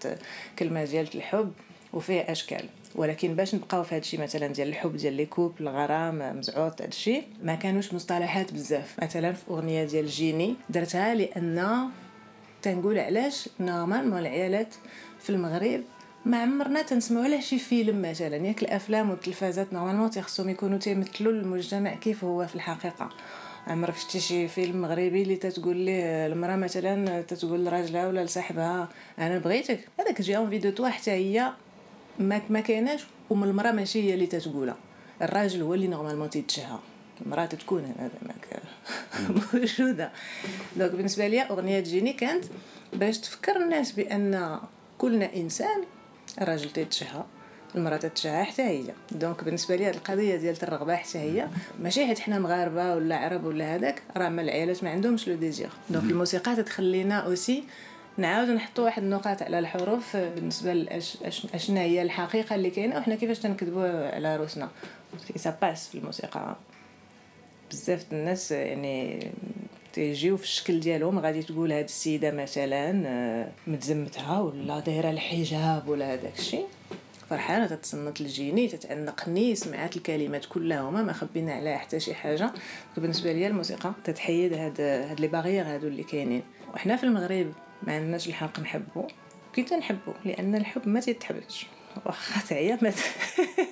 كلمة 0.58 0.85
ديال 0.85 1.08
الحب 1.14 1.52
وفيه 1.92 2.20
أشكال. 2.20 2.64
ولكن 2.94 3.35
باش 3.35 3.54
نبقاو 3.54 3.82
في 3.82 3.94
هادشي 3.94 4.16
مثلا 4.16 4.47
ديال 4.47 4.68
الحب 4.68 4.97
ديال 4.97 5.12
les 5.12 5.26
couples 5.26 5.54
الغرام 5.61 6.38
مزعوط 6.38 6.82
هادشي 6.82 7.23
ما 7.42 7.54
كانوش 7.54 7.94
مصطلحات 7.94 8.52
بزاف. 8.52 8.97
مثلا 9.02 9.32
في 9.32 9.50
أغنية 9.50 9.85
ديال 9.85 10.06
جيني 10.06 10.56
درتها 10.70 11.14
لأن 11.14 11.88
تنقول 12.62 12.99
علاش 12.99 13.49
normalement 13.61 14.18
العيالات 14.18 14.75
في 15.20 15.30
المغرب 15.30 15.82
ما 16.25 16.42
عمرنا 16.42 16.82
تنسمعوا 16.82 17.25
على 17.25 17.42
شي 17.42 17.58
فيلم 17.58 18.02
مثلا. 18.02 18.37
ياك 18.37 18.62
الأفلام 18.62 19.11
والتلفازات 19.11 19.73
normalement 19.73 20.11
تيخصهم 20.11 20.49
يكونوا 20.49 20.78
تيمثلوا 20.78 21.32
المجتمع 21.32 21.94
كيف 21.94 22.25
هو 22.25 22.47
في 22.47 22.54
الحقيقة. 22.54 23.08
عمرك 23.68 23.96
شتي 23.96 24.20
شي 24.20 24.48
فيلم 24.48 24.82
مغربي 24.82 25.22
اللي 25.22 25.37
تتقول 25.37 25.76
ليه 25.76 26.26
المرأة 26.26 26.56
مثلا 26.56 27.22
تتقول 27.22 27.64
لراجلها 27.64 28.08
ولا 28.08 28.25
لصاحبها 28.25 28.88
أنا 29.18 29.38
بغيتك؟ 29.38 29.80
هذاك 30.00 30.22
j'ai 30.23 30.37
envie 30.37 30.50
de 30.50 30.70
toi 30.70 30.88
حتى 30.88 31.10
هي 31.10 31.52
ما 32.18 32.40
ما 32.50 32.60
كايناش 32.60 33.06
ومن 33.30 33.48
المرأة 33.48 33.72
ماشي 33.72 34.02
هي 34.02 34.14
اللي 34.14 34.26
تتقولها. 34.26 34.76
الراجل 35.22 35.62
هو 35.62 35.75
اللي 35.75 35.87
normalement 35.87 36.30
تيتشهى 36.30 36.78
المرأة 37.26 37.46
تتكون 37.46 37.94
هذا 37.98 38.10
موجودة. 39.54 40.12
donc 40.76 40.90
بالنسبة 40.90 41.28
لي 41.28 41.42
أغنية 41.42 41.80
جيني 41.80 42.12
كانت 42.12 42.44
باش 42.92 43.18
تفكر 43.18 43.56
الناس 43.56 43.92
بأن 43.92 44.60
كلنا 44.98 45.37
إنسان 45.37 45.84
الراجل 46.40 46.70
تيتشهى. 46.70 47.25
المرأة 47.75 47.96
تتشهى 47.96 48.44
حتى 48.44 48.62
هي. 48.62 48.84
donc 49.12 49.44
بالنسبة 49.44 49.76
لي 49.76 49.87
هذه 49.87 49.94
القضية 49.94 50.37
ديال 50.37 50.56
الرغبة 50.62 50.96
حتى 50.96 51.18
هي 51.18 51.48
ماشي 51.80 52.06
حيت 52.06 52.18
حنا 52.18 52.38
مغاربة 52.38 52.94
ولا 52.94 53.16
عرب 53.16 53.44
ولا 53.44 53.75
هذاك 53.75 54.02
راه 54.16 54.28
ما 54.28 54.42
العائلات 54.42 54.84
ما 54.84 54.90
عندهمش 54.90 55.28
le 55.28 55.35
désir 55.35 55.70
donc 55.90 56.11
الموسيقى 56.10 56.56
تتخلينا 56.56 57.18
aussi 57.18 57.64
نعاودو 58.16 58.52
نحطو 58.52 58.84
واحد 58.84 59.02
النقاط 59.02 59.42
على 59.42 59.58
الحروف 59.58 60.16
بالنسبة 60.16 60.72
لاشنا 60.72 61.80
هي 61.80 62.02
الحقيقة 62.02 62.54
اللي 62.54 62.70
كاينة 62.70 62.96
وحنا 62.96 63.14
كيفاش 63.14 63.38
تنكذبوا 63.38 64.14
على 64.14 64.37
روسنا 64.37 64.68
ça 65.37 65.58
passe 65.62 65.88
في 65.88 65.98
الموسيقى. 65.98 66.56
بزاف 67.70 68.04
الناس 68.12 68.52
يعني 68.52 69.30
تيجيو 69.92 70.37
في 70.37 70.44
الشكل 70.44 70.80
ديالهم 70.80 71.18
غادي 71.18 71.42
تقول 71.42 71.72
هاد 71.72 71.84
السيدة 71.84 72.30
مثلا 72.30 73.02
آه، 73.06 73.48
متزمتها 73.66 74.40
ولا 74.40 74.80
دايرة 74.80 75.10
الحجاب 75.10 75.88
ولا 75.88 76.14
هذاك 76.14 76.38
الشيء. 76.38 76.66
فرحانه 77.30 77.66
تتصنت 77.66 78.20
الجيني 78.20 78.68
تتعنق 78.68 79.28
نيس 79.28 79.64
سمعات 79.64 79.97
الكلمات 79.97 80.47
كلهما 80.47 81.02
ما 81.02 81.12
خبينا 81.12 81.52
عليها 81.52 81.78
حتى 81.78 82.00
شي 82.00 82.14
حاجة. 82.14 82.52
بالنسبة 82.97 83.32
لي 83.32 83.47
الموسيقى 83.47 83.92
تتحيد 84.04 84.52
هاد 84.52 84.80
هاد 84.80 85.20
لي 85.20 85.28
باغيير 85.28 85.66
هادو 85.66 85.87
اللي 85.87 86.02
كاينين. 86.02 86.42
وحنا 86.75 86.97
في 86.97 87.04
المغرب 87.04 87.52
ما 87.82 87.92
عندناش 87.92 88.28
الحق 88.28 88.61
نحبو. 88.61 89.06
كي 89.52 89.62
تنحبو 89.62 90.12
لأن 90.25 90.54
الحب 90.54 90.88
ما 90.88 91.00
تيتحبش. 91.00 91.66
واخا 92.06 92.40
تعيا 92.49 92.78
ما 92.82 92.92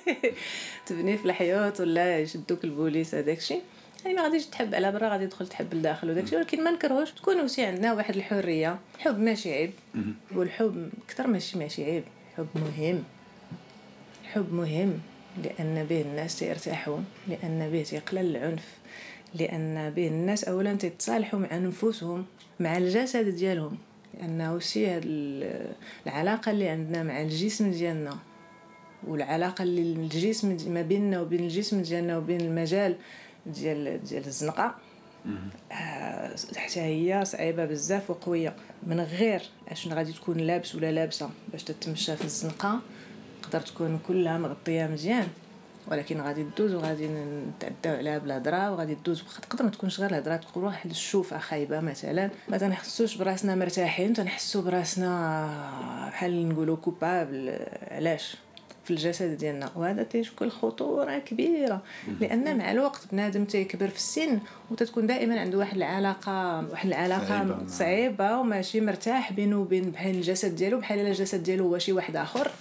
تبني 0.85 1.17
في 1.17 1.25
الحيوط 1.25 1.79
ولا 1.79 2.19
يشدوك 2.19 2.63
البوليس 2.63 3.15
هذاك 3.15 3.37
الشيء 3.37 3.61
يعني 4.05 4.17
ما 4.17 4.23
غاديش 4.23 4.45
تحب 4.45 4.75
على 4.75 4.91
برا 4.91 5.09
غادي 5.09 5.27
تدخل 5.27 5.47
تحب 5.47 5.73
لداخل 5.73 6.09
وداك 6.09 6.23
الشيء 6.23 6.39
ولكن 6.39 6.63
ما 6.63 6.71
نكرهوش 6.71 7.11
تكون 7.11 7.41
وسي 7.41 7.65
عندنا 7.65 7.93
واحد 7.93 8.15
الحرية. 8.15 8.79
حب 8.99 9.19
ماشي 9.19 9.53
عيب. 9.53 9.71
والحب 10.35 10.89
أكثر 11.05 11.27
ماشي 11.27 11.59
ماشي 11.59 11.83
عيب. 11.85 12.03
حب 12.37 12.47
مهم. 12.55 13.03
حب 14.33 14.53
مهم 14.53 14.99
لأن 15.43 15.85
به 15.89 16.01
الناس 16.01 16.39
تيرتاحوا 16.39 16.99
لأن 17.27 17.69
به 17.71 17.83
تيقلل 17.83 18.35
العنف 18.35 18.77
لأن 19.35 19.89
به 19.89 20.07
الناس 20.07 20.43
اولا 20.43 20.75
تتصالحوا 20.75 21.39
مع 21.39 21.57
نفوسهم 21.57 22.25
مع 22.59 22.77
الجسد 22.77 23.29
ديالهم. 23.29 23.77
لأنه 24.19 24.59
سي 24.59 24.87
هاد 24.87 25.03
العلاقة 26.07 26.51
اللي 26.51 26.69
عندنا 26.69 27.03
مع 27.03 27.21
الجسم 27.21 27.71
ديالنا 27.71 28.17
والعلاقة 29.07 29.63
اللي 29.63 29.81
الجسم 29.81 30.57
ما 30.73 30.81
بيننا 30.81 31.21
وبين 31.21 31.39
الجسم 31.39 31.81
ديالنا 31.81 32.17
وبين 32.17 32.41
المجال 32.41 32.95
ديال 33.45 34.03
ديال 34.03 34.25
الزنقة 34.25 34.75
آه، 35.71 36.35
حتى 36.55 36.79
هي 36.79 37.25
صعيبة 37.25 37.65
بزاف 37.65 38.09
وقوية. 38.09 38.55
من 38.83 38.99
غير 38.99 39.41
اش 39.67 39.87
غادي 39.87 40.13
تكون 40.13 40.37
لابس 40.37 40.75
ولا 40.75 40.91
لابسة 40.91 41.29
باش 41.51 41.63
تتمشى 41.63 42.15
في 42.15 42.25
الزنقة 42.25 42.81
تقدر 43.47 43.65
تكون 43.65 43.99
كلها 44.07 44.37
مغطية 44.37 44.87
مزيان. 44.87 45.27
ولكن 45.91 46.21
غادي 46.21 46.43
تدوز 46.43 46.73
وغادي 46.73 47.07
نتعداو 47.07 47.97
عليها 47.97 48.17
بالهضره 48.17 48.71
وغادي 48.71 48.95
تدوز 48.95 49.23
تقدر 49.49 49.63
ما 49.63 49.69
تكونش 49.69 49.99
غير 49.99 50.09
الهضره 50.09 50.35
تقول 50.35 50.63
واحد 50.63 50.89
الشوفه 50.89 51.37
خايبه 51.37 51.79
مثلا. 51.79 52.29
ما 52.49 52.57
تنحسوش 52.57 53.15
براسنا 53.15 53.55
مرتاحين 53.55 54.13
تنحسو 54.13 54.61
براسنا 54.61 56.09
بحال 56.11 56.49
نقولوا 56.49 56.75
كوبابل 56.75 57.59
علاش؟ 57.91 58.37
في 58.83 58.91
الجسد 58.91 59.37
ديالنا. 59.37 59.69
وهذا 59.75 60.03
تيشكل 60.03 60.49
خطورة 60.49 61.17
كبيرة. 61.17 61.81
لأن 62.21 62.57
مع 62.57 62.71
الوقت 62.71 63.01
بنادم 63.11 63.45
تيكبر 63.45 63.87
في 63.87 63.97
السن 63.97 64.39
وتتكون 64.71 65.07
دائما 65.07 65.39
عنده 65.39 65.57
واحد 65.57 65.77
العلاقة 65.77 66.67
واحد 66.71 66.87
العلاقة 66.87 67.27
صعيبة, 67.27 67.67
صعيبة 67.67 68.37
وماشي 68.37 68.81
مرتاح 68.81 69.33
بينه 69.33 69.59
وبين 69.59 69.91
بحال 69.91 70.15
الجسد 70.15 70.55
ديالو 70.55 70.79
بحال 70.79 70.99
الجسد 70.99 71.43
ديالو 71.43 71.67
هو 71.67 71.77
شي 71.77 71.91
واحد 71.91 72.15
آخر. 72.15 72.51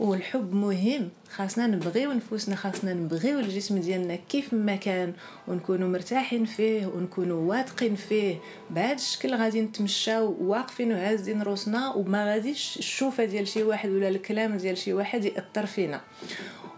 والحب 0.00 0.54
مهم. 0.54 1.08
خاصنا 1.30 1.66
نبغيو 1.66 2.12
نفوسنا 2.12 2.56
خاصنا 2.56 2.94
نبغيو 2.94 3.38
الجسم 3.38 3.78
ديالنا 3.78 4.16
كيف 4.16 4.54
ما 4.54 4.76
كان 4.76 5.12
ونكونوا 5.48 5.88
مرتاحين 5.88 6.44
فيه 6.44 6.86
ونكونوا 6.86 7.50
واثقين 7.50 7.94
فيه. 7.94 8.36
بهذا 8.70 8.94
الشكل 8.94 9.34
غادي 9.34 9.60
نتمشاو 9.60 10.36
واقفين 10.40 10.92
وهازين 10.92 11.42
روسنا 11.42 11.92
وما 11.94 12.32
غاديش 12.32 12.76
الشوفة 12.78 13.24
ديال 13.24 13.48
شي 13.48 13.62
واحد 13.62 13.90
ولا 13.90 14.08
الكلام 14.08 14.56
ديال 14.56 14.78
شي 14.78 14.92
واحد 14.92 15.24
يأثر 15.24 15.66
فينا. 15.66 16.00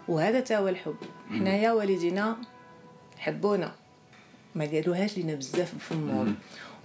وهذا 0.08 0.40
تا 0.40 0.58
هو 0.58 0.68
الحب. 0.68 0.96
حنايا 1.30 1.72
والدينا 1.72 2.36
حبونا. 3.18 3.72
ما 4.54 4.64
قالوهاش 4.64 5.18
لينا 5.18 5.34
بزاف 5.34 5.74
بفمهم 5.74 6.34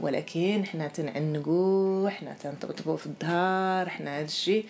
ولكن 0.01 0.65
حنا 0.65 0.87
تنعنقو 0.87 2.07
حنا 2.07 2.33
تنطبطبو 2.33 2.95
في 2.95 3.05
الظهر 3.05 3.89
حنا 3.89 4.17
هذا 4.17 4.25
الشيء 4.25 4.65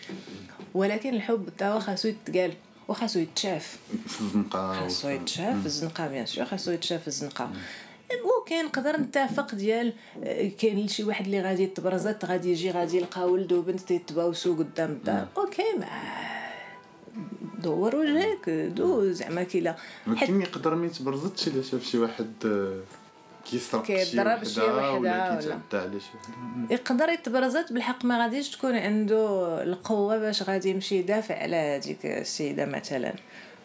ولكن 0.74 1.14
الحب 1.14 1.50
تاهو 1.58 1.80
خاصو 1.80 2.08
يتقال 2.08 2.54
وخاصو 2.88 3.20
يتشاف 3.20 3.78
في 4.08 4.22
الزنقة 4.22 4.74
خاصو 4.74 5.10
يتشاف 5.10 5.60
في 5.60 5.66
الزنقة 5.66 6.08
bien 6.08 6.26
sûr 6.26 6.46
خاصو 6.46 6.72
يتشاف 6.72 7.02
في 7.02 7.08
الزنقة. 7.08 7.52
وكاين 8.42 8.66
نقدر 8.66 8.98
نتفق 9.02 9.56
ديال 9.56 9.94
آه، 10.24 10.50
كاين 10.50 10.88
شي 10.88 11.04
واحد 11.04 11.26
اللي 11.26 11.42
غادي 11.42 11.68
تبرزت 11.68 12.26
غادي 12.26 12.52
يجي 12.52 12.72
غادي 12.72 12.98
يلقى 12.98 13.32
ولد 13.32 13.54
وبنت 13.54 13.80
تيتباوسو 13.80 14.56
قدام 14.56 14.92
الدار. 14.92 15.28
OK 15.38 15.64
ما 15.80 15.88
دور 17.60 17.96
وجهك 17.96 18.50
دو 18.50 19.12
زعما 19.12 19.44
كيلا 19.44 19.76
ولكن 20.08 20.42
يقدر 20.42 20.76
ما 20.76 20.86
يتبرزتش 20.86 21.48
إلا 21.48 21.62
شاف 21.62 21.84
شي 21.84 21.98
واحد 21.98 22.34
آه، 22.46 22.80
كيسرق 23.46 23.84
كيضرب 23.84 24.44
شي 24.44 24.62
وحدة 24.62 24.92
ولا 24.94 25.36
كيتعدى 25.40 25.62
على 25.74 26.00
شي 26.00 26.08
يقدر 26.74 27.10
يتبرزت 27.10 27.74
بالحق 27.74 28.06
ما 28.06 28.24
غاديش 28.24 28.50
تكون 28.50 28.76
عنده 28.76 29.64
القوة 29.64 30.18
باش 30.18 30.44
غادي 30.44 30.70
يمشي 30.70 30.96
يدافع 30.96 31.36
على 31.36 31.56
هذيك 31.56 32.06
السيدة 32.06 32.66
مثلا. 32.66 33.14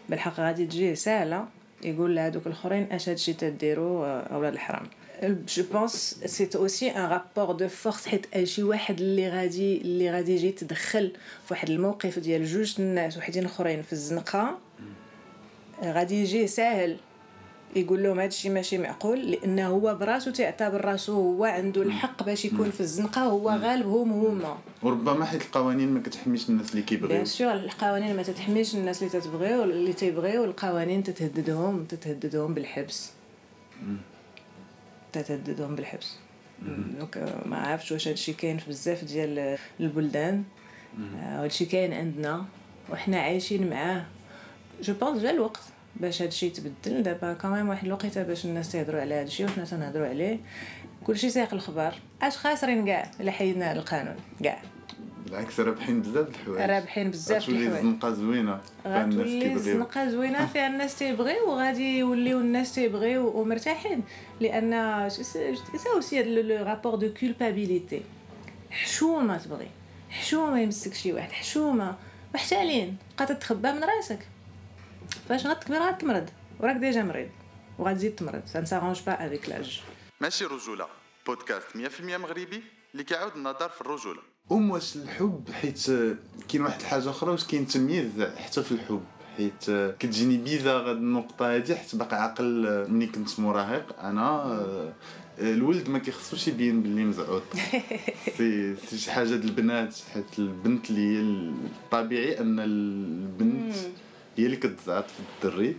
بالحق 0.08 0.40
غادي 0.40 0.66
تجيه 0.66 0.94
سهله 0.94 1.46
يقول 1.82 2.16
لهذوك 2.16 2.46
الأخرين 2.46 2.92
أش 2.92 3.08
هادشي 3.08 3.32
تديروا 3.32 4.20
أولاد 4.34 4.52
الحرام. 4.52 4.86
je 5.22 5.62
pense 5.72 6.20
c'est 6.26 6.48
aussi 6.54 6.90
un 6.90 7.04
rapport 7.06 7.54
de 7.54 7.68
force 7.68 8.06
حيت 8.06 8.44
شي 8.44 8.62
واحد 8.62 9.00
اللي 9.00 9.28
غادي 9.28 9.80
اللي 9.80 10.10
غادي 10.10 10.34
يجي 10.34 10.48
يتدخل 10.48 11.12
في 11.46 11.54
واحد 11.54 11.70
الموقف 11.70 12.18
ديال 12.18 12.44
جوج 12.44 12.74
الناس 12.78 13.16
وحدين 13.16 13.44
أخرين 13.44 13.82
في 13.82 13.92
الزنقة 13.92 14.58
غادي 15.84 16.22
يجي 16.22 16.46
ساهل 16.46 16.96
يقول 17.76 18.02
لهم 18.02 18.18
هذا 18.18 18.28
الشيء 18.28 18.50
ماشي 18.50 18.78
معقول 18.78 19.30
لأنه 19.30 19.66
هو 19.66 19.94
براسو 19.94 20.30
تعتبر 20.30 20.84
راسو 20.84 21.12
هو 21.12 21.44
عنده 21.44 21.82
الحق 21.82 22.22
باش 22.22 22.44
يكون 22.44 22.70
في 22.70 22.80
الزنقة 22.80 23.22
هو 23.22 23.50
غالبهم 23.50 24.12
هما. 24.12 24.58
وربما 24.82 25.24
حيت 25.24 25.42
القوانين 25.42 25.88
ما 25.88 26.00
كتحميش 26.00 26.48
الناس 26.50 26.70
اللي 26.70 26.82
كيبغيو. 26.82 27.08
bien 27.08 27.24
sûr 27.24 27.52
القوانين 27.52 28.16
ما 28.16 28.22
تتحميش 28.22 28.74
الناس 28.74 29.02
اللي 29.02 29.20
تتبغيو 29.20 29.64
اللي 29.64 29.92
تيبغيو 29.92 30.44
القوانين 30.44 31.02
تتهددهم 31.02 31.84
تتهددهم 31.84 32.54
بالحبس. 32.54 33.12
تتهددهم 35.12 35.74
بالحبس. 35.76 36.16
donc 36.98 37.42
ما 37.46 37.58
عرفتش 37.58 37.92
واش 37.92 38.08
هادشي 38.08 38.32
كاين 38.32 38.58
في 38.58 38.68
بزاف 38.70 39.04
ديال 39.04 39.58
البلدان. 39.80 40.44
آه، 41.18 41.44
هادشي 41.44 41.64
كاين 41.64 41.92
عندنا 41.92 42.44
وحنا 42.90 43.20
عايشين 43.20 43.70
معاه. 43.70 44.06
je 44.82 44.94
pense 44.94 45.22
جا 45.22 45.30
الوقت 45.30 45.60
باش 46.00 46.22
هادشي 46.22 46.46
يتبدل 46.46 47.02
دابا 47.02 47.32
كمان 47.32 47.68
واحد 47.68 47.86
الوقيته 47.86 48.22
باش 48.22 48.44
الناس 48.44 48.72
تيهضروا 48.72 49.00
على 49.00 49.14
هادشي 49.14 49.44
وحنا 49.44 49.64
تنهضروا 49.64 50.06
عليه. 50.06 50.38
كلشي 51.04 51.30
سايق 51.30 51.54
الخبر. 51.54 51.94
اش 52.22 52.36
خاسرين 52.36 52.86
كاع؟ 52.86 53.10
إلا 53.20 53.30
حيدنا 53.30 53.72
القانون. 53.72 54.16
كاع. 54.44 54.62
بالعكس 55.24 55.60
رابحين 55.60 56.02
بزاف 56.02 56.28
الحوايج. 56.28 56.70
رابحين 56.70 57.10
بزاف 57.10 57.38
د 57.38 57.42
غتولي 57.42 57.66
الحوايج. 57.66 57.84
الزنقه 57.84 58.10
زوينة. 58.10 58.60
غتولي 58.86 59.52
الزنقه 59.52 60.08
زوينة 60.10 60.46
فيها 60.52 60.66
الناس 60.66 60.98
تيبغيو 60.98 61.50
وغادي 61.50 61.98
يوليو 61.98 62.40
الناس 62.40 62.74
تيبغيو 62.74 63.40
ومرتاحين. 63.40 64.02
لأن 64.40 64.70
c'est 65.10 65.54
aussi 65.94 66.22
le 66.22 66.64
rapport 66.64 66.94
de 66.94 67.14
culpabilité 67.20 68.02
حشومه 68.70 69.38
تبغي. 69.38 69.68
حشومه 70.10 70.60
يمسك 70.60 70.94
شي 70.94 71.12
واحد. 71.12 71.32
حشومه 71.32 71.94
محتالين. 72.34 72.96
بقى 73.18 73.26
تتخبى 73.26 73.72
من 73.72 73.84
راسك. 73.84 74.18
فاش 75.28 75.46
غتكبر 75.46 75.76
غتمرض 75.76 76.30
وراك 76.60 76.76
déjà 76.76 77.02
مريض. 77.02 77.28
وغتزيد 77.78 78.14
تمرض. 78.14 78.42
ça 78.46 78.60
ne 78.60 78.68
s'arrange 78.68 79.02
pas 79.06 79.26
avec 79.26 79.48
l'âge 79.48 79.80
ماشي 80.20 80.44
رجولة. 80.44 80.86
بودكاست 81.26 81.66
100% 81.74 82.16
مغربي 82.16 82.62
اللي 82.92 83.04
كيعاود 83.04 83.32
النظر 83.36 83.68
في 83.68 83.80
الرجولة. 83.80 84.20
أم 84.52 84.70
واش 84.70 84.96
الحب 84.96 85.48
حيت 85.62 85.86
كاين 86.48 86.62
واحد 86.62 86.80
الحاجة 86.80 87.10
أخرى 87.10 87.30
واش 87.30 87.44
كاين 87.46 87.66
تمييز 87.66 88.10
حتى 88.36 88.62
في 88.62 88.72
الحب؟ 88.72 89.04
حيت 89.36 89.70
كتجيني 89.70 90.36
bizarre 90.36 90.78
هاد 90.78 90.96
النقطة 90.96 91.54
هادي 91.54 91.76
حيت 91.76 91.94
باقي 91.96 92.22
عاقل 92.22 92.86
ملي 92.90 93.06
كنت 93.06 93.40
مراهق. 93.40 94.00
أنا 94.00 94.60
الولد 95.38 95.88
ما 95.88 95.98
كيخصوش 95.98 96.48
يبين 96.48 96.82
باللي 96.82 97.04
مزعوط 97.04 97.42
سي 98.36 98.76
سي 98.86 98.98
شي 98.98 99.10
حاجة 99.10 99.34
د 99.34 99.44
البنات 99.44 99.96
حيت 100.14 100.38
البنت 100.38 100.90
اللي 100.90 101.16
هي 101.16 101.20
الطبيعي 101.20 102.40
أن 102.40 102.60
البنت 102.60 103.74
هي 104.36 104.46
اللي 104.46 104.56
كتزعط 104.56 105.04
في 105.10 105.20
الدري. 105.46 105.76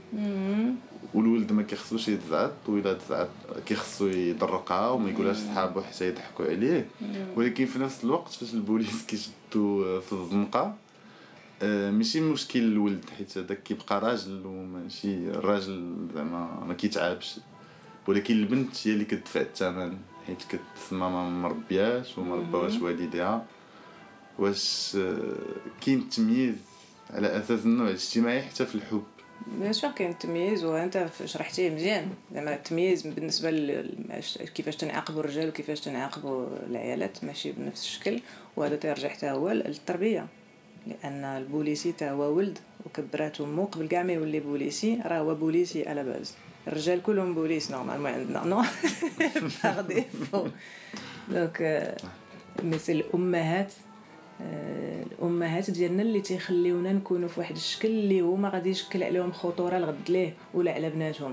والولد 1.14 1.52
ما 1.52 1.64
كيخصوش 1.64 2.08
يتزعط 2.08 2.52
وإلا 2.68 2.94
تزعط 2.94 3.30
كيخصو 3.66 4.08
يدرقها 4.08 4.90
وما 4.90 5.10
يقولهاش 5.10 5.38
صحابو 5.38 5.82
حتى 5.82 6.08
يضحكوا 6.08 6.46
عليه. 6.46 6.88
ولكن 7.36 7.66
في 7.66 7.80
نفس 7.80 8.04
الوقت 8.04 8.32
فاش 8.34 8.54
البوليس 8.54 9.06
كيشدو 9.06 10.00
في 10.02 10.14
الزنقة 10.14 10.76
آه، 11.62 11.92
ماشي 11.92 12.22
مشكل 12.22 12.60
الولد 12.60 13.06
حيت 13.18 13.38
هذاك 13.38 13.64
كيبقى 13.64 14.00
راجل 14.02 14.46
وماشي 14.46 15.16
الراجل 15.30 15.96
زعما 16.16 16.64
ما 16.68 16.74
كيتعابش. 16.74 17.36
ولكن 18.08 18.34
البنت 18.36 18.88
هي 18.88 18.94
اللي 18.94 19.06
كتدفع 19.06 19.42
الثمن 19.42 19.98
حيت 20.28 20.38
كتسمى 20.44 21.00
ما 21.00 21.30
مربياش 21.30 22.18
وما 22.18 22.36
رباوهاش 22.36 22.82
والديها. 22.82 23.46
واش 24.40 24.96
آه، 25.00 25.36
كاين 25.86 26.10
تمييز 26.10 26.56
على 27.14 27.38
أساس 27.38 27.66
النوع 27.66 27.88
الاجتماعي 27.88 28.42
حتى 28.42 28.66
في 28.66 28.76
الحب. 28.76 29.04
bien 29.60 29.74
sûr 29.74 29.92
كاين 29.92 30.10
التمييز 30.10 30.64
وانت 30.64 31.08
شرحتيه 31.26 31.70
مزيان. 31.70 32.10
زعما 32.34 32.56
التمييز 32.56 33.08
بالنسبة 33.08 33.50
كيفاش 34.56 34.76
تنعاقبوا 34.76 35.20
الرجال 35.20 35.50
وكيفاش 35.50 35.80
تنعاقبوا 35.80 36.48
العيالات 36.70 37.24
ماشي 37.24 37.52
بنفس 37.52 37.84
الشكل. 37.84 38.20
وهذا 38.56 38.76
تيرجع 38.76 39.10
حتى 39.10 39.30
هو 39.30 39.52
للتربية. 39.52 40.28
لأن 40.88 41.24
البوليسي 41.24 41.92
تا 41.92 42.12
هو 42.12 42.36
ولد 42.38 42.58
وكبراتو 42.86 43.42
مو 43.42 43.66
قبل 43.66 43.88
كاع 43.88 44.03
ما 44.03 44.14
يولي 44.14 44.40
بوليسي 44.40 45.00
راه 45.05 45.20
هو 45.20 45.36
بوليسي 45.36 45.90
à 45.90 45.94
la 45.94 46.03
base 46.03 46.33
الرجال 46.68 47.03
كلهم 47.03 47.34
بوليس 47.34 47.72
normalement 47.72 48.12
عندنا 48.12 48.44
non 48.44 48.64
par 49.64 49.81
défaut 49.81 50.48
donc 51.29 51.96
مثل 52.64 52.94
الامهات 52.94 53.74
الأمهات 54.42 55.72
ديالنا 55.72 56.02
اللي 56.02 56.22
تيخليونا 56.22 56.94
نكونوا 56.94 57.28
في 57.30 57.40
واحد 57.40 57.56
الشكل 57.56 57.88
اللي 57.88 58.22
هو 58.22 58.36
ما 58.36 58.50
غادي 58.50 58.70
يشكل 58.70 59.04
عليهم 59.04 59.32
خطورة 59.32 59.78
الغد 59.78 60.10
ليه 60.10 60.34
ولا 60.54 60.74
على 60.74 60.90
بناتهم. 60.90 61.32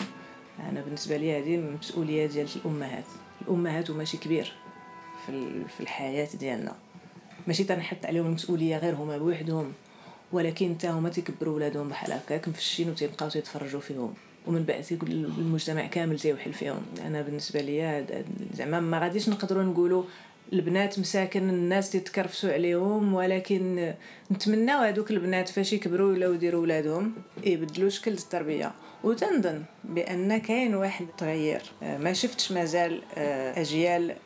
أنا 0.71 0.81
بالنسبة 0.81 1.17
لي 1.17 1.39
هذه 1.39 1.55
المسؤوليه 1.55 2.27
ديال 2.27 2.47
الأمهات. 2.57 3.05
الأمهات 3.43 3.91
هما 3.91 4.05
شي 4.05 4.17
كبير 4.17 4.53
في 5.27 5.65
في 5.77 5.81
الحياة 5.81 6.29
ديالنا. 6.41 6.73
ماشي 7.47 7.65
تنحط 7.65 8.07
عليهم 8.07 8.27
المسؤولية 8.27 8.77
غير 8.79 8.95
هما 8.95 9.19
بوحدهم 9.19 9.73
ولكن 10.33 10.75
حتى 10.75 10.89
هما 10.89 11.09
تيكبروا 11.09 11.55
ولادهم 11.57 11.89
بحال 11.89 12.13
هكاك 12.13 12.49
مفشين 12.49 12.91
وتيبقاو 12.91 13.29
تيتفرجوا 13.29 13.81
فيهم. 13.81 14.15
ومن 14.47 14.63
بعد 14.63 14.83
تيقول 14.83 15.11
المجتمع 15.11 15.87
كامل 15.87 16.19
تيوحل 16.19 16.53
فيهم. 16.53 16.83
أنا 17.07 17.23
بالنسبة 17.23 17.61
لي 17.61 17.83
هاد- 17.83 18.25
زعما 18.55 18.81
ما 18.81 18.99
غاديش 18.99 19.29
نقدروا 19.29 19.63
نقولوا 19.63 20.05
البنات 20.53 20.99
مساكن 20.99 21.49
الناس 21.49 21.91
تيتكرفسوا 21.91 22.53
عليهم 22.53 23.15
ولكن 23.15 23.95
نتمناو 24.33 24.81
هذوك 24.81 25.11
البنات 25.11 25.49
فاش 25.49 25.73
يكبروا 25.73 26.13
ولاو 26.13 26.33
يديروا 26.33 26.63
ولادهم 26.63 27.15
يبدلوا 27.45 27.89
شكل 27.89 28.13
التربية. 28.13 28.73
وتنظن 29.05 29.63
بأن 29.85 30.37
كاين 30.39 30.75
واحد 30.75 31.07
التغير 31.07 31.63
آه، 31.83 31.99
ما 31.99 32.13
شفتش 32.13 32.53
مازال 32.53 33.03
آه، 33.17 33.61
أجيال 33.61 34.17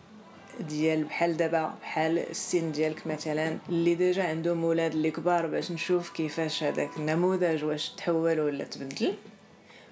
ديال 0.61 1.04
بحال 1.04 1.37
دابا 1.37 1.74
بحال 1.83 2.18
السن 2.18 2.72
ديالك 2.72 3.07
مثلا 3.07 3.59
اللي 3.68 3.94
ديجا 3.94 4.24
عندهم 4.24 4.64
ولاد 4.64 4.92
اللي 4.92 5.11
كبار 5.11 5.46
باش 5.46 5.72
نشوف 5.72 6.11
كيفاش 6.11 6.62
هذاك 6.62 6.90
النموذج 6.96 7.64
واش 7.64 7.88
تحول 7.88 8.40
ولا 8.40 8.64
تبدل. 8.64 9.14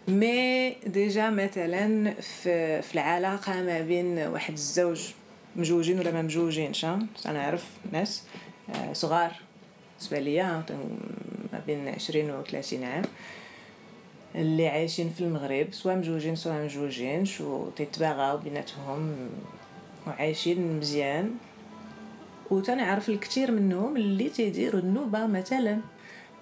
mais 0.08 0.70
déjà 0.86 1.30
مثلا 1.30 2.14
في, 2.20 2.82
في 2.82 2.94
العلاقة 2.94 3.62
ما 3.62 3.80
بين 3.80 4.18
واحد 4.18 4.52
الزوج 4.52 5.10
مجوجين 5.56 5.98
ولا 5.98 6.12
ما 6.12 6.22
مجوجينش؟ 6.22 6.84
أنا 6.84 7.42
عارف 7.42 7.64
ناس 7.92 8.22
آه، 8.74 8.92
صغار. 8.92 9.32
بالنسبة 9.98 10.18
ليا 10.18 10.64
ما 11.52 11.60
بين 11.66 11.88
20 11.88 12.30
و 12.30 12.42
30 12.42 12.84
عام 12.84 13.04
اللي 14.34 14.68
عايشين 14.68 15.10
في 15.10 15.20
المغرب 15.20 15.66
سواء 15.72 15.96
مجوجين 15.96 16.36
سواء 16.36 16.64
مجوجينش 16.64 17.40
وتيتباغاو 17.40 18.38
بيناتهم 18.38 19.16
وعايشين 20.06 20.78
مزيان. 20.78 21.34
وتنعرف 22.50 23.08
الكثير 23.08 23.50
منهم 23.50 23.96
اللي 23.96 24.28
تيديروا 24.28 24.80
النوبة 24.80 25.26
مثلا 25.26 25.80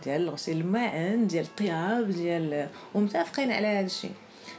ديال 0.05 0.31
غسيل 0.31 0.61
الماعن 0.61 1.27
ديال 1.27 1.45
الطياب 1.45 2.11
ديال 2.11 2.69
ومتفقين 2.95 3.53
على 3.53 3.67
هذا 3.67 3.87
الشيء. 3.87 4.13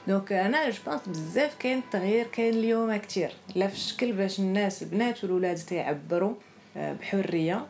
donc 0.08 0.32
أنا 0.32 0.70
je 0.70 0.78
pense 0.86 1.02
بزاف 1.08 1.56
كاين 1.60 1.78
التغيير 1.78 2.28
كاين 2.28 2.54
اليوم 2.54 2.96
كتير. 2.96 3.32
لا 3.56 3.68
في 3.68 3.76
الشكل 3.76 4.12
باش 4.12 4.40
الناس 4.40 4.84
البنات 4.84 5.24
والولاد 5.24 5.56
تيعبروا 5.56 6.34
آه، 6.78 6.94
بحرية 6.94 7.68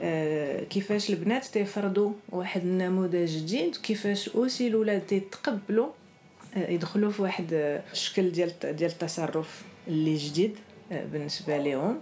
آه، 0.00 0.64
كيفاش 0.64 1.10
البنات 1.10 1.44
تيفرضوا 1.44 2.12
واحد 2.28 2.60
النموذج 2.60 3.36
جديد 3.36 3.76
كيفاش 3.76 4.28
aussi 4.28 4.66
الولاد 4.66 5.06
تيتقبلوا 5.06 5.88
آه، 6.56 6.70
يدخلوا 6.70 7.10
في 7.10 7.22
واحد 7.22 7.46
الشكل 7.92 8.30
ديال 8.32 8.52
ديال 8.62 8.90
التصرف 8.90 9.62
اللي 9.88 10.16
جديد 10.16 10.56
بالنسبة 10.90 11.58
لهم. 11.58 12.00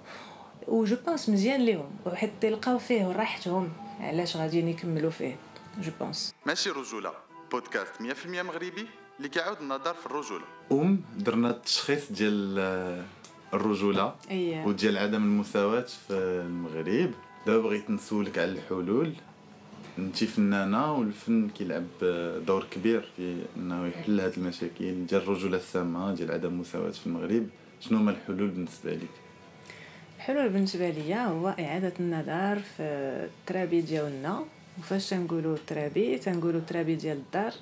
و 0.68 0.78
je 0.78 0.96
pense 1.06 1.28
مزيان 1.28 1.60
ليهم 1.60 1.90
وحتى 2.06 2.32
تلقاو 2.40 2.78
فيه 2.78 3.12
راحتهم 3.12 3.72
علاش 4.00 4.36
غاديين 4.36 4.68
يكملوا 4.68 5.10
فيه؟ 5.10 5.36
je 5.80 5.90
pense 6.00 6.34
ماشي 6.46 6.70
رجولة. 6.70 7.12
بودكاست 7.50 7.92
100% 8.00 8.26
مغربي. 8.26 8.86
اللي 9.18 9.28
كيعاود 9.28 9.56
النظر 9.60 9.94
في 9.94 10.06
الرجولة. 10.06 10.44
أم 10.72 11.00
درنا 11.18 11.50
التشخيص 11.50 12.12
ديال 12.12 12.56
آه، 12.58 13.04
الرجولة 13.54 14.14
اييه 14.30 14.64
وديال 14.64 14.98
عدم 14.98 15.22
المساواة 15.22 15.80
في 16.08 16.14
المغرب. 16.46 17.10
دابا 17.46 17.62
بغيت 17.62 17.90
نسولك 17.90 18.38
على 18.38 18.50
الحلول. 18.52 19.12
انت 19.98 20.24
فنانة 20.24 20.94
والفن 20.94 21.48
كيلعب 21.48 21.86
دور 22.46 22.64
كبير 22.70 23.08
في 23.16 23.36
إنه 23.56 23.86
يحل 23.86 24.20
هاد 24.20 24.32
المشاكل 24.36 25.06
ديال 25.06 25.22
الرجولة 25.22 25.56
السامة 25.56 26.14
ديال 26.14 26.30
عدم 26.30 26.48
المساواة 26.48 26.90
في 26.90 27.06
المغرب. 27.06 27.46
شنو 27.80 27.98
هما 27.98 28.10
الحلول 28.10 28.48
بالنسبة 28.48 28.92
لك؟ 28.94 29.10
الحلول 30.16 30.48
بالنسبة 30.48 30.90
ليا 30.90 31.24
هو 31.24 31.48
إعادة 31.48 31.92
النظر 32.00 32.62
في 32.76 32.82
الترابي 33.40 33.80
ديالنا. 33.80 34.44
وفاش 34.78 35.10
تنقولوا 35.10 35.54
الترابي 35.54 36.18
تنقولوا 36.18 36.60
الترابي 36.60 36.94
ديال 36.94 37.16
الدار. 37.16 37.52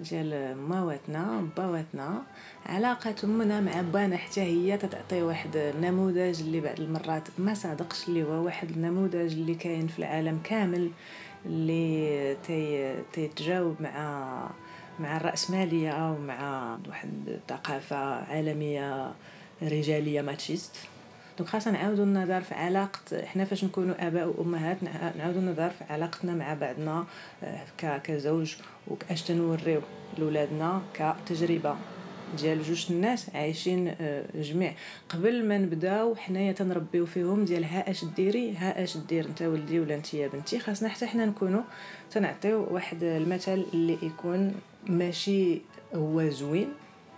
ديال 0.00 0.56
ماواتنا 0.56 1.48
باواتنا 1.56 2.22
علاقة 2.66 3.14
أمنا 3.24 3.60
مع 3.60 3.80
بانا 3.80 4.16
حتى 4.16 4.40
هي 4.40 4.76
تتعطي 4.76 5.22
واحد 5.22 5.56
النموذج 5.56 6.40
اللي 6.40 6.60
بعض 6.60 6.80
المرات 6.80 7.28
ما 7.38 7.54
صادقش 7.54 8.08
اللي 8.08 8.22
هو 8.22 8.44
واحد 8.44 8.70
النموذج 8.70 9.32
اللي 9.32 9.54
كاين 9.54 9.86
في 9.86 9.98
العالم 9.98 10.40
كامل 10.44 10.90
اللي 11.46 12.36
تي 12.46 12.94
تيتجاوب 13.12 13.76
مع 13.82 14.50
مع 15.00 15.16
الرأسمالية 15.16 16.12
ومع 16.12 16.78
واحد 16.88 17.10
الثقافة 17.28 17.96
عالمية 17.96 19.12
رجالية 19.62 20.22
machiste. 20.22 20.76
donc 21.38 21.48
خاصنا 21.50 21.72
نعاودو 21.72 22.02
النظر 22.02 22.40
في 22.40 22.54
علاقة 22.54 23.24
حنا 23.26 23.44
فاش 23.44 23.64
نكونوا 23.64 24.06
آباء 24.06 24.34
وأمهات 24.38 24.76
نع- 24.84 25.16
نعاودو 25.18 25.38
النظر 25.38 25.70
في 25.70 25.84
علاقتنا 25.90 26.34
مع 26.34 26.54
بعضنا 26.54 27.04
آه، 27.44 27.98
كزوج 27.98 28.54
واش 28.88 29.22
تنوريو 29.22 29.80
لولادنا 30.18 30.82
كتجربة 30.94 31.76
ديال 32.38 32.62
جوج 32.62 32.86
الناس 32.90 33.30
عايشين 33.34 33.94
آه، 34.00 34.24
جميع. 34.34 34.72
قبل 35.08 35.44
ما 35.48 35.58
نبداو 35.58 36.14
حنايا 36.16 36.52
تنربيو 36.52 37.06
فيهم 37.06 37.44
ديال 37.44 37.64
ها 37.64 37.90
أش 37.90 38.04
ديري 38.04 38.54
ها 38.56 38.84
أش 38.84 38.96
دير 38.96 39.24
انت 39.26 39.42
ولدي 39.42 39.80
ولا 39.80 39.94
انت 39.94 40.14
يا 40.14 40.28
بنتي. 40.28 40.58
خاصنا 40.58 40.88
حتى 40.88 41.06
حنا 41.06 41.26
نكونوا 41.26 41.62
تنعطيو 42.10 42.66
واحد 42.70 43.02
المثل 43.02 43.64
اللي 43.74 43.98
يكون 44.02 44.54
ماشي 44.86 45.60
هو 45.94 46.28
زوين 46.28 46.68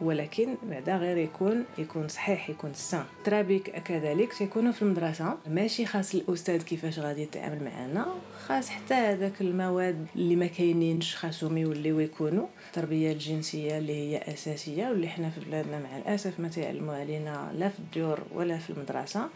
ولكن 0.03 0.55
بعدا 0.71 0.97
غير 0.97 1.17
يكون 1.17 1.65
يكون 1.79 2.09
صحيح 2.09 2.51
يكون 2.51 2.75
sain. 2.75 3.05
ترابي 3.25 3.59
كذلك 3.59 4.33
تيكونوا 4.33 4.73
في 4.73 4.83
المدرسة. 4.83 5.39
ماشي 5.47 5.87
خاص 5.87 6.15
الأستاذ 6.15 6.63
كيفاش 6.63 6.99
غادي 6.99 7.23
يتعامل 7.23 7.65
معنا. 7.65 8.07
خاص 8.47 8.69
حتى 8.69 8.95
هذاك 8.95 9.41
المواد 9.41 10.07
اللي 10.17 10.37
ما 10.37 10.47
كاينينش 10.47 11.17
خاصهم 11.17 11.59
يوليو 11.59 12.01
يكونوا. 12.01 12.47
التربية 12.69 13.13
الجنسية 13.13 13.79
اللي 13.79 13.93
هي 13.93 14.19
أساسية 14.19 14.89
واللي 14.89 15.09
حنا 15.09 15.31
في 15.31 15.41
بلادنا 15.41 15.79
مع 15.79 15.97
الأسف 15.97 16.41
ما 16.41 16.49
تعلموا 16.49 16.95
علينا 16.95 17.53
لا 17.55 17.69
في 17.69 17.79
الديور 17.79 18.19
ولا 18.35 18.59
في 18.59 18.71
المدرسة. 18.71 19.29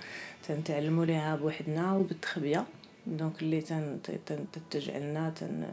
تنتعلموا 0.48 1.04
ليها 1.04 1.36
بوحدنا 1.36 1.92
وبالتخبية. 1.92 2.64
donc 3.06 3.42
اللي 3.42 3.60
تن 3.60 3.98
تن 4.26 4.44
تتجعلنا 4.52 5.30
تن 5.30 5.66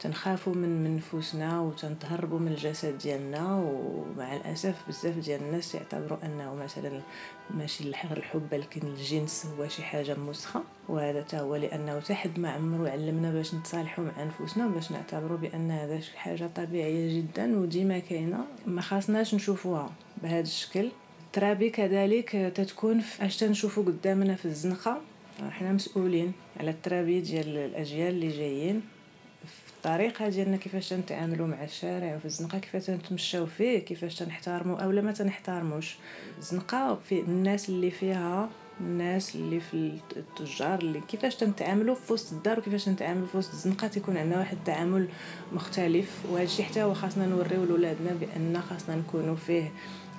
تنخافوا 0.00 0.54
من 0.54 0.96
نفوسنا 0.96 1.60
وتنتهربوا 1.60 2.38
من 2.38 2.48
الجسد 2.48 2.98
ديالنا 2.98 3.54
ومع 3.54 4.36
الأسف 4.36 4.88
بزاف 4.88 5.18
ديال 5.18 5.42
الناس 5.42 5.74
يعتبروا 5.74 6.18
أنه 6.24 6.54
مثلا 6.54 7.00
ماشي 7.50 7.84
غير 7.84 8.16
الحب 8.16 8.48
بلكن 8.50 8.86
الجنس 8.86 9.46
هو 9.46 9.68
شي 9.68 9.82
حاجة 9.82 10.14
مسخة. 10.14 10.62
وهذا 10.88 11.20
تا 11.20 11.40
هو 11.40 11.56
لأنه 11.56 12.00
حتى 12.00 12.14
حد 12.14 12.38
ما 12.38 12.50
عمرو 12.50 12.86
علمنا 12.86 13.30
باش 13.30 13.54
نتصالحوا 13.54 14.04
مع 14.04 14.24
نفوسنا 14.24 14.66
باش 14.66 14.92
نعتبروا 14.92 15.38
بأن 15.38 15.70
هذا 15.70 16.00
شي 16.00 16.18
حاجة 16.18 16.50
طبيعية 16.56 17.18
جدا 17.18 17.58
وديما 17.58 17.98
كاينة. 17.98 18.44
ما 18.66 18.80
خاصناش 18.80 19.34
نشوفوها 19.34 19.90
بهذا 20.22 20.40
الشكل. 20.40 20.90
الترابي 21.26 21.70
كذلك 21.70 22.52
تتكون 22.54 23.02
أش 23.20 23.36
تنشوفوا 23.36 23.82
قدامنا 23.82 24.34
في 24.34 24.44
الزنقه 24.44 25.00
حنا 25.50 25.72
مسؤولين 25.72 26.32
على 26.60 26.70
التربية 26.70 27.20
ديال 27.20 27.56
الأجيال 27.56 28.14
اللي 28.14 28.28
جايين 28.28 28.82
في 29.46 29.72
الطريقة 29.76 30.28
ديالنا 30.28 30.56
كيفاش 30.56 30.88
تنتعاملوا 30.88 31.46
مع 31.46 31.64
الشارع 31.64 32.16
وفي 32.16 32.24
الزنقة 32.24 32.58
كيفاش 32.58 32.86
تنتمشاو 32.86 33.46
فيه 33.46 33.78
كيفاش 33.78 34.14
تنحترموا 34.14 34.76
أو 34.78 34.90
ما 34.90 35.12
تنحترموش. 35.12 35.96
الزنقة 36.38 36.98
في 37.08 37.20
الناس 37.20 37.68
اللي 37.68 37.90
فيها 37.90 38.48
الناس 38.80 39.36
اللي 39.36 39.60
في 39.60 39.92
التجار 40.16 40.78
اللي 40.78 41.00
كيفاش 41.00 41.34
تنتعاملوا 41.34 41.94
في 41.94 42.12
وسط 42.12 42.32
الدار 42.32 42.58
وكيفاش 42.58 42.84
تنتعاملوا 42.84 43.26
في 43.26 43.38
وسط 43.38 43.50
الزنقة 43.50 43.88
تيكون 43.88 44.16
عندنا 44.16 44.38
واحد 44.38 44.56
التعامل 44.56 45.08
مختلف. 45.52 46.10
وهذا 46.30 46.44
الشيء 46.44 46.64
حتى 46.64 46.82
هو 46.82 46.94
خاصنا 46.94 47.26
نوريو 47.26 47.64
لولادنا 47.64 48.10
بأن 48.20 48.62
خاصنا 48.70 48.96
نكونوا 48.96 49.36
فيه 49.36 49.72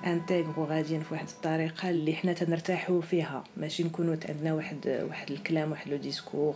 intègres 0.06 0.60
وغاديين 0.60 1.02
في 1.02 1.14
واحد 1.14 1.28
الطريقة 1.28 1.90
اللي 1.90 2.14
حنا 2.14 2.32
تنرتاحوا 2.32 3.00
فيها. 3.00 3.44
ماشي 3.56 3.82
نكونوا 3.84 4.16
عندنا 4.28 4.54
واحد 4.54 5.06
واحد 5.08 5.30
الكلام 5.30 5.70
واحد 5.70 5.90
le 5.90 5.96
discours 5.96 6.54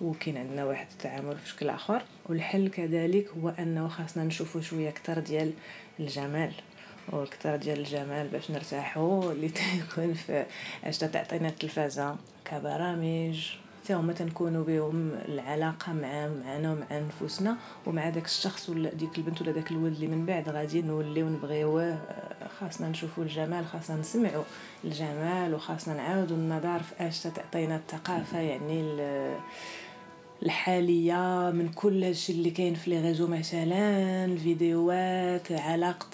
وكاين 0.00 0.36
عندنا 0.36 0.64
واحد 0.64 0.86
التعامل 0.92 1.36
في 1.38 1.48
شكل 1.48 1.68
آخر. 1.68 2.02
والحل 2.26 2.68
كذلك 2.68 3.28
هو 3.42 3.48
أنه 3.48 3.88
خاصنا 3.88 4.24
نشوفوا 4.24 4.60
شوية 4.60 4.88
أكثر 4.88 5.18
ديال 5.18 5.52
الجمال 6.00 6.52
وأكثر 7.12 7.56
ديال 7.56 7.78
الجمال 7.78 8.28
باش 8.28 8.50
نرتاحوا. 8.50 9.32
اللي 9.32 9.48
تيكون 9.58 10.14
في 10.14 10.46
اش 10.84 10.98
تعطينا 10.98 11.48
التلفازه 11.48 12.16
كبرامج. 12.44 13.50
حتى 13.88 13.94
هما 13.94 14.12
تنكونوا 14.12 14.64
بهم 14.64 15.10
العلاقة 15.28 15.92
مع 15.92 16.28
معنا 16.28 16.72
ومع 16.72 16.98
نفوسنا 16.98 17.56
ومع 17.86 18.08
داك 18.08 18.24
الشخص 18.24 18.68
ولا 18.68 18.94
ديك 18.94 19.18
البنت 19.18 19.42
ولا 19.42 19.52
داك 19.52 19.70
الولد 19.70 19.94
اللي 19.94 20.06
من 20.06 20.26
بعد 20.26 20.48
غادي 20.48 20.82
نوليو 20.82 21.28
نبغيوه 21.28 21.98
خاصنا 22.60 22.88
نشوفوا 22.88 23.24
الجمال 23.24 23.66
خاصنا 23.66 23.96
نسمعوا 23.96 24.44
الجمال 24.84 25.54
وخاصنا 25.54 25.94
نعاودوا 25.94 26.36
النظر 26.36 26.78
في 26.78 27.08
اش 27.08 27.20
تعطينا 27.22 27.76
الثقافة 27.76 28.40
يعني 28.40 28.80
ال- 28.80 29.38
الحالية 30.42 31.50
من 31.54 31.68
كل 31.74 32.04
هادشي 32.04 32.32
اللي 32.32 32.50
كاين 32.50 32.74
في 32.74 32.90
les 32.90 33.00
réseaux 33.00 33.26
مثلا 33.26 34.24
الفيديوهات 34.24 35.52
علاقة 35.52 36.08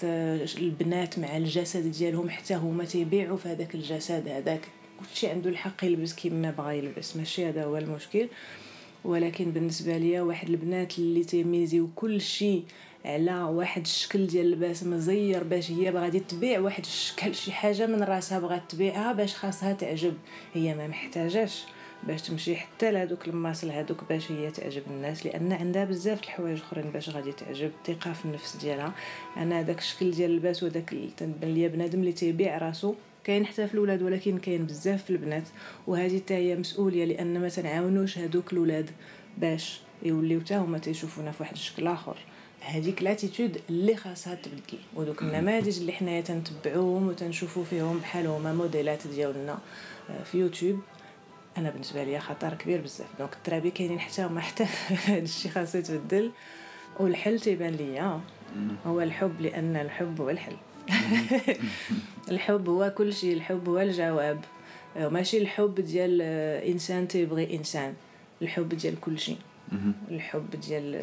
البنات 0.57 1.19
مع 1.19 1.37
الجسد 1.37 1.91
ديالهم 1.91 2.29
حتى 2.29 2.55
هما 2.55 2.85
تيبيعوا 2.85 3.37
في 3.37 3.49
هذاك 3.49 3.75
الجسد 3.75 4.27
هذاك. 4.27 4.61
كلشي 4.99 5.27
عنده 5.27 5.49
الحق 5.49 5.83
يلبس 5.85 6.13
كيما 6.13 6.51
بغا 6.51 6.71
يلبس 6.71 7.15
ماشي 7.17 7.49
هذا 7.49 7.63
هو 7.63 7.77
المشكل. 7.77 8.27
ولكن 9.03 9.51
بالنسبة 9.51 9.97
ليا 9.97 10.21
واحد 10.21 10.49
البنات 10.49 10.99
اللي 10.99 11.23
تيميزيو 11.23 11.89
كل 11.95 12.21
شيء 12.21 12.63
على 13.05 13.43
واحد 13.43 13.81
الشكل 13.81 14.27
ديال 14.27 14.45
اللباس 14.45 14.83
مزير 14.83 15.43
باش 15.43 15.71
هي 15.71 15.89
غادي 15.89 16.19
تبيع 16.19 16.59
واحد 16.59 16.85
الشكل 16.85 17.35
شي 17.35 17.51
حاجة 17.51 17.85
من 17.87 18.03
راسها 18.03 18.39
بغات 18.39 18.61
تبيعها 18.69 19.13
باش 19.13 19.35
خاصها 19.35 19.73
تعجب. 19.73 20.13
هي 20.53 20.75
ما 20.75 20.87
محتاجاش 20.87 21.63
باش 22.03 22.21
تمشي 22.21 22.55
حتى 22.55 22.91
لهذوك 22.91 23.27
الماصل 23.27 23.69
هذوك 23.71 24.03
باش 24.09 24.31
هي 24.31 24.51
تعجب 24.51 24.83
الناس 24.87 25.25
لأن 25.25 25.51
عندها 25.51 25.85
بزاف 25.85 26.23
الحوايج 26.23 26.59
أخرين 26.59 26.91
باش 26.91 27.09
غادي 27.09 27.31
تعجب. 27.31 27.71
الثقة 27.79 28.13
في 28.13 28.25
النفس 28.25 28.55
ديالها. 28.55 28.93
أنا 29.37 29.61
داك 29.61 29.79
الشكل 29.79 30.11
ديال 30.11 30.31
اللباس 30.31 30.63
وداك 30.63 30.95
تنبان 31.17 31.53
ليا 31.53 31.67
بنادم 31.67 31.99
اللي 31.99 32.13
تيبيع 32.13 32.57
راسو 32.57 32.95
كاين 33.23 33.45
حتى 33.45 33.67
في 33.67 33.73
الاولاد 33.73 34.01
ولكن 34.01 34.37
كاين 34.37 34.65
بزاف 34.65 35.03
في 35.03 35.09
البنات. 35.09 35.47
وهذه 35.87 36.19
حتى 36.19 36.33
هي 36.33 36.55
مسؤولية 36.55 37.05
لأن 37.05 37.41
ما 37.41 37.49
تنعاونوش 37.49 38.17
هذوك 38.17 38.53
الاولاد 38.53 38.89
باش 39.37 39.79
يوليو 40.03 40.39
حتى 40.39 40.55
هما 40.55 40.77
تيشوفونا 40.77 41.31
في 41.31 41.43
واحد 41.43 41.53
الشكل 41.53 41.87
آخر. 41.87 42.17
هذيك 42.65 43.03
لاتيتود 43.03 43.61
اللي 43.69 43.95
خاصها 43.95 44.35
تبدل. 44.35 44.79
ودوك 44.95 45.21
النماذج 45.21 45.79
اللي 45.79 45.91
حنايا 45.91 46.21
تنتبعوهم 46.21 47.07
وتنشوفوا 47.07 47.63
فيهم 47.63 47.99
بحال 47.99 48.27
هما 48.27 48.53
موديلات 48.53 49.07
ديالنا. 49.07 49.57
آه، 50.09 50.23
في 50.23 50.37
يوتيوب 50.37 50.79
أنا 51.57 51.69
بالنسبة 51.69 52.03
لي 52.03 52.19
خطر 52.19 52.53
كبير 52.53 52.81
بزاف. 52.81 53.07
donc 53.19 53.33
الترابي 53.33 53.71
كاينين 53.71 53.99
حتى 53.99 54.23
هما 54.23 54.41
حتى 54.41 54.63
هذا 55.07 55.17
الشيء 55.17 55.51
خاصو 55.51 55.77
يتبدل. 55.77 56.31
والحل 56.99 57.39
تيبان 57.39 57.73
ليا. 57.73 58.19
هو 58.85 59.01
الحب 59.01 59.41
لأن 59.41 59.75
الحب 59.75 60.21
هو 60.21 60.29
الحل. 60.29 60.55
الحب 62.31 62.69
هو 62.69 62.93
كل 62.97 63.13
شيء 63.13 63.33
الحب 63.33 63.69
هو 63.69 63.79
الجواب. 63.79 64.45
آه، 64.97 65.07
ماشي 65.07 65.37
الحب 65.37 65.75
ديال 65.75 66.19
آه، 66.21 66.67
إنسان 66.67 67.07
تيبغي 67.07 67.55
إنسان. 67.55 67.93
الحب 68.41 68.69
ديال 68.69 68.99
كل 68.99 69.19
شيء 69.19 69.37
الحب 70.11 70.49
ديال 70.67 70.95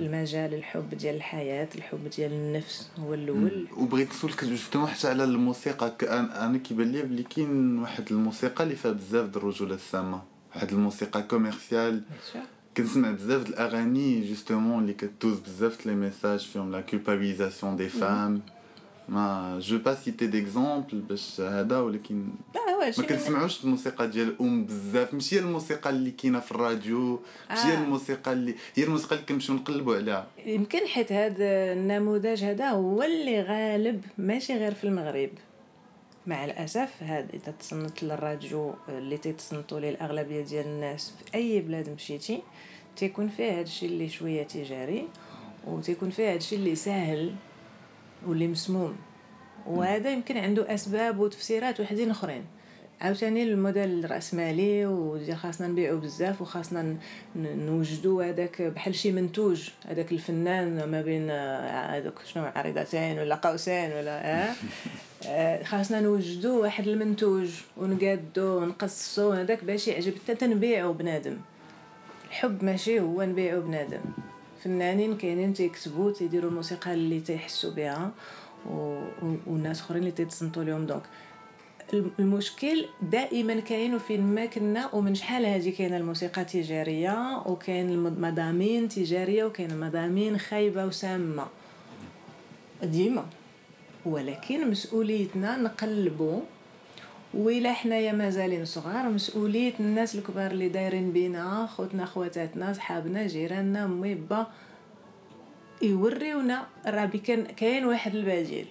المجال 0.00 0.54
الحب 0.54 0.94
ديال 0.94 1.14
الحياة 1.16 1.68
الحب 1.74 2.08
ديال 2.16 2.32
النفس 2.32 2.90
هو 2.98 3.14
الأول. 3.14 3.66
وبغيت 3.76 4.10
نسولك 4.10 4.44
justement 4.44 4.88
حتى 4.88 5.08
على 5.08 5.24
الموسيقى 5.24 5.92
أنا 6.02 6.46
أنا 6.46 6.58
كيبان 6.58 6.92
لي 6.92 7.02
بلي 7.02 7.22
كاين 7.22 7.78
واحد 7.78 8.04
الموسيقى 8.10 8.64
اللي 8.64 8.76
فيها 8.76 8.92
بزاف 8.92 9.26
د 9.28 9.36
الرجولة 9.36 9.74
السامة. 9.74 10.22
واحد 10.54 10.72
الموسيقى 10.72 11.22
commerciale 11.22 12.02
كنسمع 12.76 13.10
بزاف 13.10 13.42
د 13.42 13.48
الأغاني 13.48 14.28
justement 14.28 14.82
اللي 14.82 14.92
كتوز 14.94 15.38
بزاف 15.38 15.86
les 15.86 15.94
messages 15.94 16.40
فيهم 16.40 16.72
la 16.72 16.80
culpabilisation 16.80 17.76
des 17.76 17.88
femmes 17.88 18.40
mais 19.08 19.58
je 19.62 19.78
vais 19.78 19.94
pas 19.94 20.06
citer 20.06 20.26
d'exemples 20.26 21.00
باش 21.00 21.40
هذا 21.40 21.80
ولكن 21.80 22.28
ما 22.98 23.04
كنسمعوش 23.08 23.64
الموسيقى 23.64 24.08
ديال 24.08 24.28
الام 24.28 24.64
بزاف 24.64 25.14
ماشي 25.14 25.36
هي 25.36 25.40
الموسيقى 25.40 25.90
اللي 25.90 26.10
كاينة 26.10 26.40
في 26.40 26.52
الراديو 26.52 27.20
ماشي 27.50 27.66
هي 27.66 27.72
آه. 27.72 27.82
الموسيقى 27.82 28.32
اللي 28.32 28.54
هي 28.74 28.84
الموسيقى 28.84 29.14
اللي 29.14 29.26
كنمشيو 29.26 29.54
نقلبوا 29.54 29.96
عليها 29.96 30.26
يمكن 30.46 30.86
حيت 30.86 31.12
هذا 31.12 31.72
النموذج 31.72 32.44
هذا 32.44 32.68
هو 32.68 33.02
اللي 33.02 33.42
غالب 33.42 34.04
ماشي 34.18 34.54
غير 34.54 34.74
في 34.74 34.84
المغرب. 34.84 35.30
مع 36.26 36.44
الأسف 36.44 37.02
هذا 37.02 37.28
إذا 37.34 37.54
تصنت 37.60 38.02
للراديو 38.02 38.74
اللي 38.88 39.16
تيتصنتوا 39.16 39.80
ليه 39.80 39.90
الاغلبيه 39.90 40.40
ديال 40.40 40.66
الناس 40.66 41.12
في 41.18 41.34
أي 41.34 41.60
بلاد 41.60 41.90
مشيتي 41.90 42.42
تيكون 42.96 43.28
فيه 43.28 43.58
هادشي 43.58 43.86
اللي 43.86 44.08
شوية 44.08 44.42
تجاري 44.42 45.08
وتيكون 45.66 46.10
فيه 46.10 46.32
هادشي 46.32 46.56
اللي 46.56 46.74
ساهل. 46.74 47.34
واللي 48.26 48.48
مسموم. 48.48 48.96
وهذا 49.66 50.10
يمكن 50.10 50.36
عنده 50.36 50.74
أسباب 50.74 51.18
وتفسيرات 51.18 51.80
وحدين 51.80 52.10
أخرين. 52.10 52.44
عاوتاني 53.00 53.42
الموديل 53.42 54.04
الرأسمالي 54.04 54.86
وديال 54.86 55.36
خاصنا 55.36 55.66
نبيعو 55.66 55.96
بزاف 55.98 56.42
وخاصنا 56.42 56.96
نوجدو 57.36 58.20
هذاك 58.20 58.62
بحال 58.62 58.94
شي 58.94 59.12
منتوج. 59.12 59.70
هذاك 59.86 60.12
الفنان 60.12 60.84
ما 60.84 61.02
بين 61.02 61.30
آه، 61.30 61.96
هذوك 61.96 62.14
شنو 62.24 62.44
عريضتين 62.56 63.18
ولا 63.18 63.34
قوسين 63.34 63.92
ولا 63.92 64.26
آه؟ 64.26 64.54
آه، 65.26 65.62
خاصنا 65.62 66.00
نوجدو 66.00 66.62
واحد 66.62 66.88
المنتوج 66.88 67.50
ونقادو 67.76 68.58
ونقصو 68.58 69.32
هذاك 69.32 69.64
باش 69.64 69.88
يعجب. 69.88 70.14
حتى 70.24 70.34
تنبيعو 70.34 70.92
بنادم. 70.92 71.36
الحب 72.28 72.64
ماشي 72.64 73.00
هو 73.00 73.22
نبيعو 73.22 73.60
بنادم. 73.60 74.00
فنانين 74.64 75.16
كاينين 75.16 75.52
تيكتبوا 75.54 76.12
تيديروا 76.12 76.50
الموسيقى 76.50 76.94
اللي 76.94 77.20
تيحسوا 77.20 77.70
بها 77.72 78.10
و... 78.66 78.72
و... 79.22 79.34
والناس 79.46 79.80
أخرين 79.80 80.00
اللي 80.00 80.12
تيتصنتوا 80.12 80.64
لهم 80.64 80.86
donc 80.86 81.02
الم- 81.94 82.10
المشكل 82.18 82.84
دائما 83.02 83.60
كاين 83.60 83.94
وفين 83.94 84.22
ما 84.34 84.46
كنا 84.46 84.94
ومن 84.94 85.14
شحال 85.14 85.46
هذه 85.46 85.70
كاينة 85.70 85.96
الموسيقى 85.96 86.44
تجارية 86.44 87.42
وكاين 87.46 87.88
المضامين 87.90 88.88
تجارية 88.88 89.44
وكاين 89.44 89.80
مضامين 89.80 90.38
خايبة 90.38 90.86
وسامة. 90.86 91.46
ديما. 92.82 93.26
ولكن 94.06 94.70
مسؤوليتنا 94.70 95.56
نقلبوا 95.56 96.40
وإلا 97.34 97.72
حنايا 97.72 98.12
مازالين 98.12 98.64
صغار 98.64 99.08
مسؤولية 99.08 99.72
الناس 99.80 100.14
الكبار 100.14 100.50
اللي 100.50 100.68
دايرين 100.68 101.12
بينا 101.12 101.66
خوتنا 101.66 102.04
خواتاتنا 102.04 102.72
صحابنا 102.72 103.26
جيراننا 103.26 103.86
مي 103.86 104.14
با 104.14 104.46
يوريونا 105.82 106.66
راه 106.86 107.06
كان 107.06 107.44
كاين 107.44 107.84
واحد 107.84 108.14
البديل. 108.14 108.66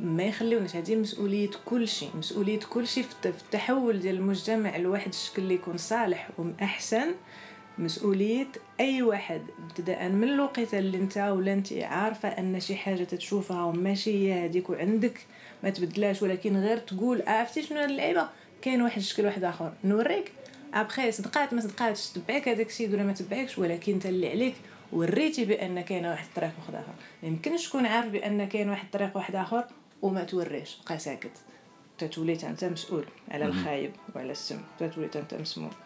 ما 0.00 0.22
يخليوناش 0.22 0.76
هذه 0.76 0.96
مسؤولية 0.96 1.50
كل 1.64 1.88
شيء 1.88 2.08
مسؤولية 2.18 2.58
كل 2.60 2.86
شيء 2.86 3.02
في 3.04 3.12
الت- 3.12 3.36
في 3.36 3.42
التحول 3.44 4.00
ديال 4.00 4.14
المجتمع 4.14 4.76
لواحد 4.76 5.08
الشكل 5.08 5.42
اللي 5.42 5.54
يكون 5.54 5.76
صالح 5.76 6.28
وأحسن 6.38 7.06
مسؤولية 7.78 8.46
أي 8.80 9.02
واحد 9.02 9.42
ابتداء 9.68 10.08
من 10.08 10.28
الوقت 10.28 10.74
اللي 10.74 10.98
أنت 10.98 11.18
ولا 11.18 11.52
أنت 11.52 11.72
عارفة 11.72 12.28
أن 12.28 12.60
شي 12.60 12.76
حاجة 12.76 13.04
تتشوفها 13.04 13.64
وماشي 13.64 14.10
هي 14.32 14.44
هذيك 14.44 14.70
وعندك. 14.70 15.26
ما 15.62 15.70
تبدلاش 15.70 16.22
ولكن 16.22 16.56
غير 16.56 16.78
تقول 16.78 17.22
آه، 17.22 17.30
عرفتي 17.30 17.62
شنو 17.62 17.80
هاد 17.80 17.90
اللعيبة؟ 17.90 18.28
كاين 18.62 18.82
واحد 18.82 18.98
الشكل 18.98 19.26
واحد 19.26 19.44
آخر. 19.44 19.72
نوريك. 19.84 20.32
ابخي 20.74 21.12
صدقات 21.12 21.54
ما 21.54 21.60
صدقاتش 21.60 22.08
تبعك 22.08 22.48
هذاك 22.48 22.66
السيد 22.66 22.94
ولا 22.94 23.02
ما 23.02 23.12
تبعكش 23.12 23.58
ولكن 23.58 23.92
انت 23.92 24.06
اللي 24.06 24.30
عليك 24.30 24.54
وريتي 24.92 25.44
بأن 25.44 25.80
كاين 25.80 26.06
واحد 26.06 26.26
الطريق 26.26 26.50
واحد 26.58 26.74
آخر. 26.74 26.92
ما 27.22 27.28
يمكنش 27.28 27.68
تكون 27.68 27.86
عارف 27.86 28.06
بأن 28.06 28.48
كاين 28.48 28.70
واحد 28.70 28.84
الطريق 28.84 29.16
واحد 29.16 29.36
آخر 29.36 29.64
وما 30.02 30.24
توريش. 30.24 30.78
بقى 30.86 30.98
ساكت. 30.98 31.30
تتولي 31.98 32.38
أنت 32.42 32.64
مسؤول 32.64 33.04
على 33.30 33.44
الخايب 33.44 33.92
وعلى 34.14 34.32
السم. 34.32 34.60
تتولي 34.78 35.10
أنت 35.16 35.34
مسموم. 35.34 35.70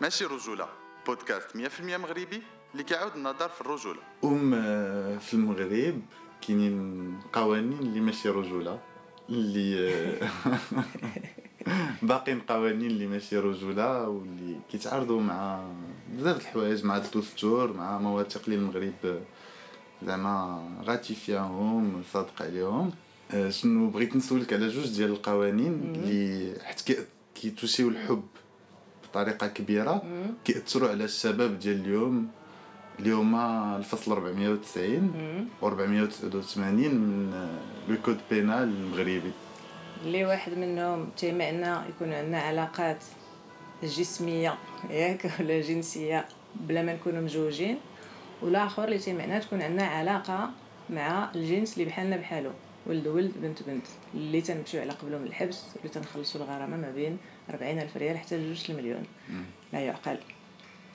ماشي 0.00 0.24
رجولة. 0.24 0.68
بودكاست 1.06 1.56
100% 1.56 1.80
مغربي 1.80 2.42
اللي 2.72 2.84
كيعاود 2.84 3.14
النظر 3.14 3.48
في 3.48 3.60
الرجولة. 3.60 4.00
أم 4.24 4.54
آه، 4.54 5.18
في 5.18 5.34
المغرب 5.34 6.02
كاينين 6.46 7.14
قوانين 7.32 7.78
اللي 7.78 8.00
ماشي 8.00 8.28
رجولة 8.28 8.78
اللي 9.30 9.92
باقيين 12.02 12.40
قوانين 12.40 12.90
اللي 12.90 13.06
ماشي 13.06 13.38
رجولة 13.38 14.08
واللي 14.08 14.56
كيتعارضوا 14.70 15.20
مع 15.20 15.64
بزاف 16.12 16.40
الحوايج 16.40 16.84
مع 16.84 16.96
الدستور 16.96 17.72
مع 17.72 17.98
مواثيق 17.98 18.42
اللي 18.48 18.56
المغرب 18.56 19.20
زعما 20.06 20.62
غاتيفياهم 20.84 22.02
صادق 22.12 22.42
عليهم. 22.42 22.90
آه، 23.30 23.50
شنو 23.50 23.90
بغيت 23.90 24.16
نسولك 24.16 24.52
على 24.52 24.68
جوج 24.68 24.96
ديال 24.96 25.10
القوانين 25.10 25.72
اللي 25.94 26.54
حيت 26.64 26.80
كي- 26.80 27.04
كي 27.34 27.46
touchيو 27.46 27.88
الحب 27.88 28.22
بطريقة 29.04 29.46
كبيرة 29.46 30.02
كيأثروا 30.44 30.88
على 30.88 31.04
الشباب 31.04 31.58
ديال 31.58 31.80
اليوم. 31.80 32.28
اللي 32.98 33.12
هما 33.12 33.76
الفصل 33.76 34.12
490 34.12 35.48
و 35.62 35.66
489 35.66 36.94
من 36.94 37.32
le 37.88 37.96
code 38.04 38.18
pénal 38.30 38.62
المغربي. 38.62 39.32
اللي 40.04 40.24
واحد 40.24 40.58
منهم 40.58 41.08
تيمعنا 41.16 41.86
يكون 41.88 42.12
عندنا 42.12 42.40
علاقات 42.40 43.04
جسمية 43.82 44.54
ياك 44.90 45.30
ولا 45.40 45.60
جنسية 45.60 46.26
بلا 46.54 46.82
ما 46.82 46.94
نكونوا 46.94 47.20
مزوجين 47.22 47.78
والآخر 48.42 48.84
اللي 48.84 48.98
تيمعنا 48.98 49.38
تكون 49.38 49.62
عندنا 49.62 49.86
علاقة 49.86 50.50
مع 50.90 51.30
الجنس 51.34 51.74
اللي 51.74 51.84
بحالنا 51.84 52.16
بحالو 52.16 52.50
ولد 52.86 53.06
ولد 53.06 53.32
بنت 53.42 53.62
بنت. 53.62 53.86
اللي 54.14 54.40
تنمشيو 54.40 54.80
على 54.80 54.92
قبلهم 54.92 55.24
الحبس 55.24 55.64
اللي 55.76 55.88
تنخلصوا 55.88 56.40
الغرامة 56.40 56.76
ما 56.76 56.90
بين 56.90 57.18
40 57.50 57.78
ألف 57.78 57.96
ريال 57.96 58.18
حتى 58.18 58.36
لجوج 58.36 58.70
المليون. 58.70 59.02
لا 59.72 59.80
يعقل 59.80 60.18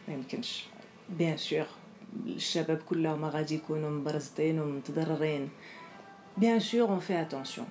ما 0.07 0.13
يمكنش. 0.13 0.65
bien 1.09 1.37
sûr 1.37 1.65
الشباب 2.25 2.77
كلهم 2.77 3.25
غادي 3.25 3.55
يكونوا 3.55 3.89
مبرزطين 3.89 4.59
ومتضررين. 4.59 5.49
bien 6.37 6.59
sûr 6.59 6.89
on 6.89 6.99
fait 6.99 7.21
attention 7.21 7.67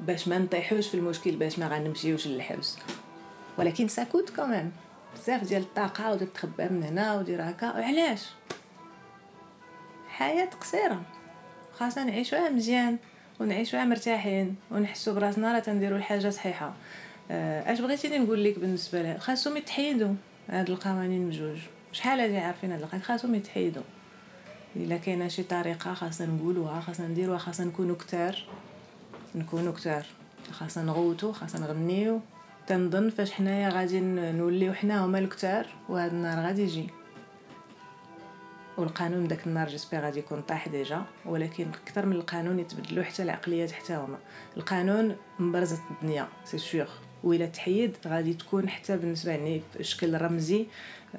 باش 0.00 0.28
ما 0.28 0.38
نطيحوش 0.38 0.88
في 0.88 0.94
المشكل 0.94 1.36
باش 1.36 1.58
ما 1.58 1.68
غنمشيوش 1.68 2.26
للحبس. 2.26 2.78
ولكن 3.58 3.88
ساكوت 3.88 4.30
كمان 4.30 4.70
بزاف 5.14 5.44
ديال 5.44 5.62
الطاقة 5.62 6.12
وتتخبى 6.12 6.68
من 6.68 6.82
هنا 6.82 7.18
ودير 7.18 7.50
هكا. 7.50 7.78
وعلاش؟ 7.78 8.26
حياة 10.08 10.50
قصيرة. 10.60 11.02
خاصنا 11.72 12.04
نعيشوها 12.04 12.50
مزيان 12.50 12.96
ونعيشوها 13.40 13.84
مرتاحين 13.84 14.56
ونحسوا 14.70 15.14
براسنا 15.14 15.52
راه 15.52 15.58
تنديروا 15.58 15.98
الحاجة 15.98 16.30
صحيحة. 16.30 16.74
آه، 17.30 17.72
اش 17.72 17.80
بغيتيني 17.80 18.18
نقول 18.18 18.44
لك 18.44 18.58
بالنسبة 18.58 19.02
لها؟ 19.02 19.18
خاصهم 19.18 19.56
يتحيدوا. 19.56 20.14
هاد 20.48 20.70
القوانين 20.70 21.28
بجوج. 21.28 21.58
شحال 21.96 22.20
هادي 22.20 22.38
عارفين 22.38 22.72
هاد 22.72 22.80
القوانين 22.80 23.02
خاصهم 23.02 23.34
يتحيدوا. 23.34 23.82
إلا 24.76 24.96
كاينة 24.96 25.28
شي 25.28 25.42
طريقة 25.42 25.94
خاصنا 25.94 26.26
نقولوها 26.26 26.80
خاصنا 26.80 27.08
نديروها 27.08 27.38
خاصنا 27.38 27.66
نكونوا 27.66 27.96
كتار. 27.96 28.44
نكونوا 29.34 29.72
كتار. 29.72 30.06
خاصنا 30.50 30.84
نغوتو 30.84 31.32
خاصنا 31.32 31.66
نغنيو. 31.66 32.20
تنظن 32.66 33.10
فاش 33.10 33.32
حنايا 33.32 33.68
غادي 33.68 34.00
نوليو 34.00 34.72
حنا 34.72 35.04
هما 35.04 35.18
الكتار 35.18 35.66
وهذا 35.88 36.12
النهار 36.12 36.46
غادي 36.46 36.62
يجي. 36.62 36.86
والقانون 38.78 39.28
داك 39.28 39.46
النهار 39.46 39.68
j'espère 39.68 39.98
غادي 39.98 40.18
يكون 40.18 40.42
طاح 40.42 40.68
déjà 40.68 41.02
ولكن 41.26 41.68
أكثر 41.68 42.06
من 42.06 42.12
القانون 42.12 42.58
يتبدلوا 42.58 43.04
حتى 43.04 43.22
العقليات 43.22 43.70
حتى 43.70 43.94
هما. 43.94 44.18
القانون 44.56 45.16
مبرزة 45.38 45.80
الدنيا 45.90 46.28
c'est 46.44 46.58
sûr 46.58 46.88
وإلا 47.24 47.46
تحيد 47.46 47.96
غادي 48.06 48.34
تكون 48.34 48.68
حتى 48.68 48.96
بالنسبة 48.96 49.30
يعني 49.30 49.62
بشكل 49.78 50.20
رمزي 50.20 50.66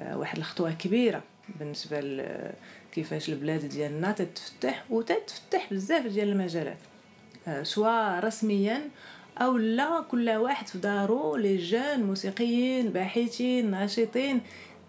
واحد 0.00 0.38
الخطوة 0.38 0.72
كبيرة 0.72 1.22
بالنسبة 1.60 2.00
ل- 2.00 2.52
كيفاش 2.92 3.28
البلاد 3.28 3.64
ديالنا 3.68 4.12
تتفتح 4.12 4.84
وتتفتح 4.90 5.66
بزاف 5.70 6.06
ديال 6.06 6.28
المجالات. 6.28 6.78
آه، 7.48 7.62
سواء 7.62 8.24
رسميا 8.24 8.80
أو 9.38 9.56
لا 9.56 10.00
كل 10.10 10.30
واحد 10.30 10.66
في 10.68 10.78
دارو 10.78 11.36
les 11.36 11.56
gens 11.56 12.02
موسيقيين 12.02 12.88
باحثين 12.90 13.70
ناشطين. 13.70 14.40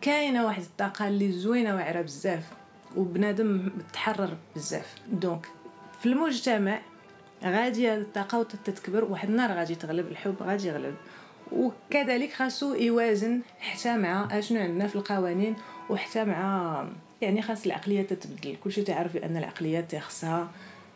كاينة 0.01 0.45
واحد 0.45 0.61
الطاقة 0.61 1.07
اللي 1.07 1.31
زوينة 1.31 1.75
واعرة 1.75 2.01
بزاف 2.01 2.43
وبنادم 2.95 3.71
متحرر 3.77 4.37
بزاف. 4.55 4.95
donc 5.11 5.45
في 5.99 6.05
المجتمع 6.05 6.79
غادي 7.43 7.87
هاد 7.89 7.99
الطاقة 7.99 8.39
وتتكبر 8.39 9.03
واحد 9.03 9.29
النهار 9.29 9.51
غادي 9.57 9.75
تغلب 9.75 10.07
الحب 10.07 10.35
غادي 10.43 10.67
يغلب. 10.67 10.95
وكذلك 11.51 12.33
خاصو 12.33 12.73
يوازن 12.73 13.41
حتى 13.59 13.97
مع 13.97 14.39
أشنو 14.39 14.59
عندنا 14.59 14.87
في 14.87 14.95
القوانين 14.95 15.55
وحتى 15.89 16.25
مع 16.25 16.85
يعني 17.21 17.41
خاص 17.41 17.65
العقلية 17.65 18.01
تتبدل. 18.01 18.55
كلشي 18.63 18.81
تعرف 18.81 19.13
بأن 19.13 19.37
العقليات 19.37 19.95
خصها 19.95 20.51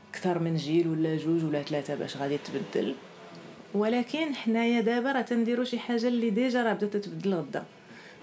أكثر 0.09 0.39
من 0.39 0.55
جيل 0.55 0.87
ولا 0.87 1.17
جوج 1.17 1.43
ولا 1.43 1.61
ثلاثة 1.61 1.95
باش 1.95 2.17
غادي 2.17 2.37
تبدل. 2.37 2.95
ولكن 3.73 4.35
حنايا 4.35 4.81
دابا 4.81 5.11
راه 5.11 5.21
تنديرو 5.21 5.63
شي 5.63 5.79
حاجة 5.79 6.07
اللي 6.07 6.29
déjà 6.29 6.63
راه 6.63 6.73
بدات 6.73 6.93
تتبدل 6.97 7.33
غدا. 7.33 7.63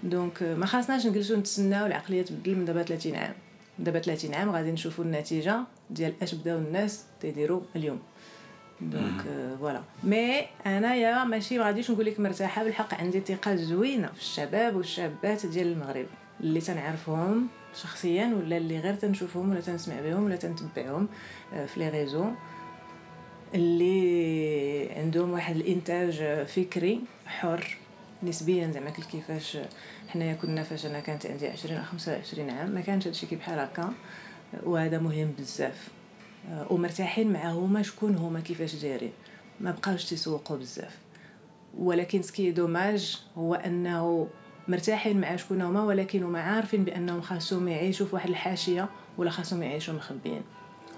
donc 0.02 0.42
ما 0.42 0.66
خاصناش 0.66 1.06
نجلسو 1.06 1.36
نتسناو 1.36 1.86
العقلية 1.86 2.22
تبدل 2.22 2.56
من 2.56 2.64
دابا 2.64 2.82
30 2.82 3.14
عام. 3.14 3.34
دابا 3.78 3.98
30 3.98 4.34
عام 4.34 4.50
غادي 4.50 4.72
نشوفوا 4.72 5.04
النتيجة 5.04 5.60
ديال 5.90 6.12
أش 6.22 6.34
بداو 6.34 6.58
الناس 6.58 7.04
تيديروا 7.20 7.60
اليوم. 7.76 7.98
donc 8.80 9.22
voilà 9.60 9.82
mais 10.04 10.46
انايا 10.66 11.24
ماشي 11.24 11.58
ما 11.58 11.64
غاديش 11.64 11.90
نقول 11.90 12.06
لك 12.06 12.20
مرتاحة 12.20 12.64
بالحق 12.64 12.94
عندي 12.94 13.20
ثقة 13.20 13.56
زوينة 13.56 14.06
في 14.06 14.20
الشباب 14.20 14.76
والشابات 14.76 15.46
ديال 15.46 15.66
المغرب 15.66 16.06
اللي 16.40 16.60
تنعرفهم 16.60 17.48
شخصيا 17.82 18.34
ولا 18.36 18.56
اللي 18.56 18.80
غير 18.80 18.94
تنشوفهم 18.94 19.50
ولا 19.50 19.60
تنسمع 19.60 20.00
بهم 20.00 20.24
ولا 20.24 20.36
تنتبعهم 20.36 21.08
في 21.50 21.80
les 21.80 21.88
réseaux 21.88 22.24
اللي 23.54 24.90
عندهم 24.96 25.30
واحد 25.30 25.56
الانتاج 25.56 26.44
فكري 26.46 27.00
حر 27.26 27.76
نسبيا 28.22 28.70
زعما 28.74 28.90
كل 28.90 29.02
كيفاش 29.02 29.58
حنايا 30.08 30.34
كنا 30.34 30.62
فاش 30.62 30.86
أنا 30.86 31.00
كانت 31.00 31.26
عندي 31.26 31.48
20 31.48 31.76
أو 31.76 31.84
25 31.84 32.50
عام 32.50 32.70
ما 32.70 32.80
كانش 32.80 33.06
هادشي 33.06 33.26
كي 33.26 33.36
بحال 33.36 33.58
هكا 33.58 33.92
وهذا 34.62 34.98
مهم 34.98 35.32
بزاف 35.38 35.88
ومرتاحين 36.70 37.32
مع 37.32 37.50
هما 37.50 37.82
شكون 37.82 38.16
هما 38.16 38.40
كيفاش 38.40 38.74
دايرين؟ 38.74 39.12
ما 39.60 39.70
بقاوش 39.70 40.04
تيسوقوا 40.04 40.56
بزاف. 40.56 40.98
ولكن 41.78 42.22
سكي 42.22 42.50
دوماج 42.50 43.22
هو 43.36 43.54
أنه 43.54 44.28
مرتاحين 44.68 45.20
مع 45.20 45.36
شكون 45.36 45.62
هما 45.62 45.84
ولكن 45.84 46.22
هما 46.22 46.42
عارفين 46.42 46.84
بأنهم 46.84 47.20
خاصهم 47.20 47.68
يعيشوا 47.68 48.06
في 48.06 48.14
واحد 48.14 48.28
الحاشية 48.28 48.88
ولا 49.18 49.30
خاصهم 49.30 49.62
يعيشوا 49.62 49.94
مخبيين. 49.94 50.42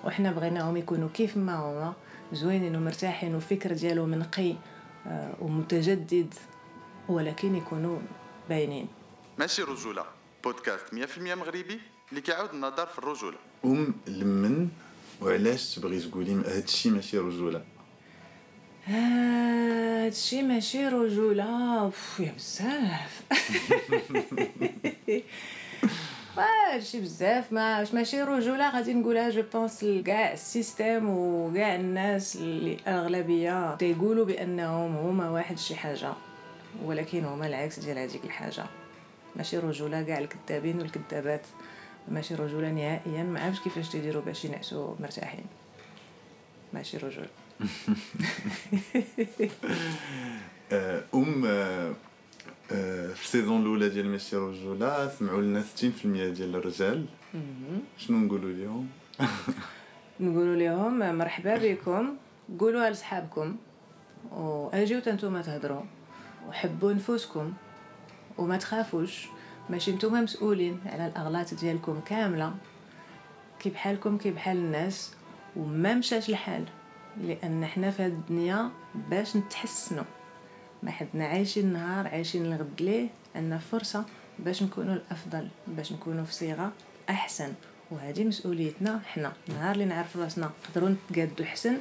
وحنا 0.05 0.33
بغيناهم 0.33 0.77
يكونوا 0.77 1.09
كيف 1.15 1.37
ما 1.37 1.55
هما 1.55 1.93
زوينين 2.33 2.77
ومرتاحين 2.77 3.35
والفكر 3.35 3.73
ديالهم 3.73 4.15
نقي 4.15 4.55
آه، 5.07 5.35
ومتجدد 5.41 6.35
ولكن 7.09 7.55
يكونوا 7.55 7.99
باينين. 8.49 8.89
ماشي 9.39 9.63
رجولة. 9.63 10.05
بودكاست 10.45 10.95
100% 10.95 11.35
مغربي 11.35 11.81
اللي 12.11 12.21
كيعاود 12.21 12.51
النظر 12.51 12.87
في 12.87 12.99
الرجولة. 12.99 13.39
ام 13.65 13.95
لمن 14.07 14.69
وعلاش 15.23 15.75
تبغي 15.75 16.01
تقولي 16.01 16.33
هادشي 16.33 16.91
ماشي 16.91 17.19
رجولة 17.19 17.63
هادشي 18.87 20.43
ماشي 20.43 20.89
رجولة 20.89 21.87
بف، 21.89 22.21
يا 22.21 22.33
بزاف 22.37 23.23
هادشي 26.37 27.01
بزاف 27.01 27.53
ما 27.53 27.87
ماشي 27.93 28.23
رجولة 28.23 28.71
غادي 28.71 28.95
نقولها 28.95 29.31
je 29.31 29.43
pense 29.53 29.85
لكاع 29.85 30.33
ال 30.33 30.43
système 30.43 31.11
وكاع 31.11 31.75
الناس 31.75 32.37
اللي 32.37 32.75
الاغلبية 32.75 33.75
تيقولوا 33.77 34.25
بانهم 34.25 34.97
هما 34.97 35.31
واحد 35.31 35.59
شي 35.59 35.77
حاجة 35.77 36.13
ولكن 36.85 37.25
هما 37.25 37.47
العكس 37.47 37.79
ديال 37.79 37.99
هذيك 37.99 38.25
الحاجة 38.25 38.65
ماشي 39.37 39.59
رجولة 39.59 40.03
كاع 40.03 40.19
الكذابين 40.19 40.79
والكذابات 40.79 41.47
ماشي 42.09 42.35
رجولة 42.35 42.71
نهائيا. 42.71 43.23
ما 43.23 43.41
عرفتش 43.45 43.61
كيفاش 43.65 43.89
تيديروا 43.89 44.23
باش 44.23 44.45
ينعسوا 44.45 44.95
مرتاحين. 45.01 45.45
ماشي 46.73 46.97
رجولة 46.97 47.29
آه، 50.73 51.05
أم 51.15 51.45
آه، 51.47 51.95
في 53.15 53.23
السيزون 53.25 53.63
الأولى 53.63 53.89
ديال 53.89 54.09
ماشي 54.09 54.37
رجولة 54.37 55.09
سمعوا 55.09 55.43
لنا 55.43 55.63
60% 55.63 55.83
ديال 56.05 56.57
الرجال. 56.57 57.07
شنو 57.99 58.19
نقولوا 58.19 58.51
لهم 58.53 58.89
نقولوا 60.21 60.57
لهم 60.57 61.19
مرحبا 61.19 61.57
بكم. 61.57 62.15
قولوها 62.59 62.91
لصحابكم 62.91 63.57
وأجيو 64.33 65.01
تنتوما 65.01 65.43
تهضروا. 65.43 65.83
وحبوا 66.49 66.93
نفوسكم. 66.93 67.53
وما 68.39 68.57
تخافوش. 68.57 69.27
ماشي 69.73 69.93
نتوما 69.93 70.21
مسؤولين 70.21 70.81
على 70.87 71.07
الأغلاط 71.07 71.55
ديالكم 71.55 72.01
كاملة. 72.01 72.55
كي 73.61 73.71
بحالكم 73.71 74.19
كي 74.19 74.31
بحال 74.31 74.57
الناس؟ 74.57 75.13
وما 75.57 75.95
مشاش 75.95 76.29
الحال 76.29 76.65
لأن 77.21 77.67
حنا 77.67 77.91
في 77.91 78.03
هاد 78.03 78.11
الدنيا 78.11 78.71
باش 78.95 79.37
نتحسنوا. 79.37 80.05
ما 80.83 80.91
حدنا 80.91 81.27
عايشين 81.27 81.73
نهار 81.73 82.09
عايشين 82.09 82.47
الغد 82.47 82.83
ليه 82.83 83.09
عندنا 83.35 83.59
فرصة 83.59 84.05
باش 84.39 84.63
نكونوا 84.63 84.95
الأفضل 84.95 85.49
باش 85.67 85.93
نكونوا 85.93 86.25
في 86.25 86.35
صيغة 86.35 86.73
أحسن. 87.11 87.53
وهذه 87.91 88.25
مسؤوليتنا 88.25 89.01
حنا. 89.05 89.33
نهار 89.49 89.75
اللي 89.75 89.85
نعرف 89.85 90.17
راسنا 90.17 90.51
نقدروا 90.69 90.89
نتقادوا 90.89 91.45
احسن 91.47 91.79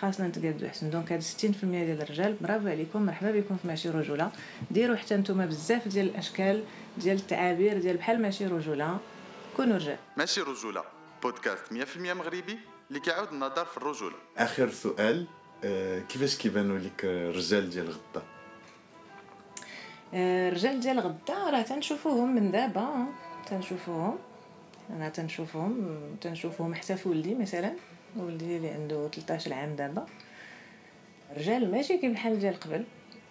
خاصنا 0.00 0.28
نتقادوا 0.28 0.68
احسن 0.68 0.90
دونك 0.90 1.12
هاد 1.12 1.22
60% 1.22 1.44
ديال 1.64 2.02
الرجال 2.02 2.36
برافو 2.40 2.68
عليكم 2.68 3.02
مرحبا 3.02 3.30
بكم 3.30 3.56
في 3.56 3.68
ماشي 3.68 3.88
رجولة. 3.90 4.30
ديروا 4.70 4.96
حتى 4.96 5.16
نتوما 5.16 5.46
بزاف 5.46 5.88
ديال 5.88 6.06
الأشكال 6.06 6.64
ديال 6.98 7.16
التعابير 7.16 7.78
ديال 7.78 7.96
بحال 7.96 8.22
ماشي 8.22 8.46
رجولة. 8.46 8.98
كونوا 9.56 9.76
رجال. 9.76 9.96
ماشي 10.16 10.40
رجولة. 10.40 10.82
بودكاست 11.22 11.72
100% 11.72 11.96
مغربي 11.98 12.58
اللي 12.88 13.00
كيعاود 13.00 13.28
النظر 13.32 13.64
في 13.64 13.76
الرجولة. 13.76 14.16
آخر 14.38 14.70
سؤال 14.70 15.26
آه، 15.64 15.98
كيفاش 15.98 16.36
كيبانوا 16.36 16.78
لك 16.78 17.04
الرجال 17.04 17.70
ديال 17.70 17.88
غدا؟ 17.88 18.22
آه، 20.14 20.48
الرجال 20.48 20.80
ديال 20.80 21.00
غدا 21.00 21.50
راه 21.50 21.62
تنشوفوهم 21.62 22.34
من 22.34 22.50
دابا 22.50 23.06
تنشوفوهم. 23.50 24.18
أنا 24.90 25.08
تنشوفهم 25.08 25.96
تنشوفهم 26.20 26.74
حتى 26.74 26.96
في 26.96 27.08
ولدي 27.08 27.34
مثلا. 27.34 27.72
ولدي 28.16 28.56
اللي 28.56 28.68
عنده 28.68 29.08
13 29.08 29.54
عام 29.54 29.76
دابا. 29.76 30.06
الرجال 31.30 31.70
ماشي 31.70 31.98
كي 31.98 32.08
بحال 32.08 32.38
ديال 32.38 32.60
قبل. 32.60 32.84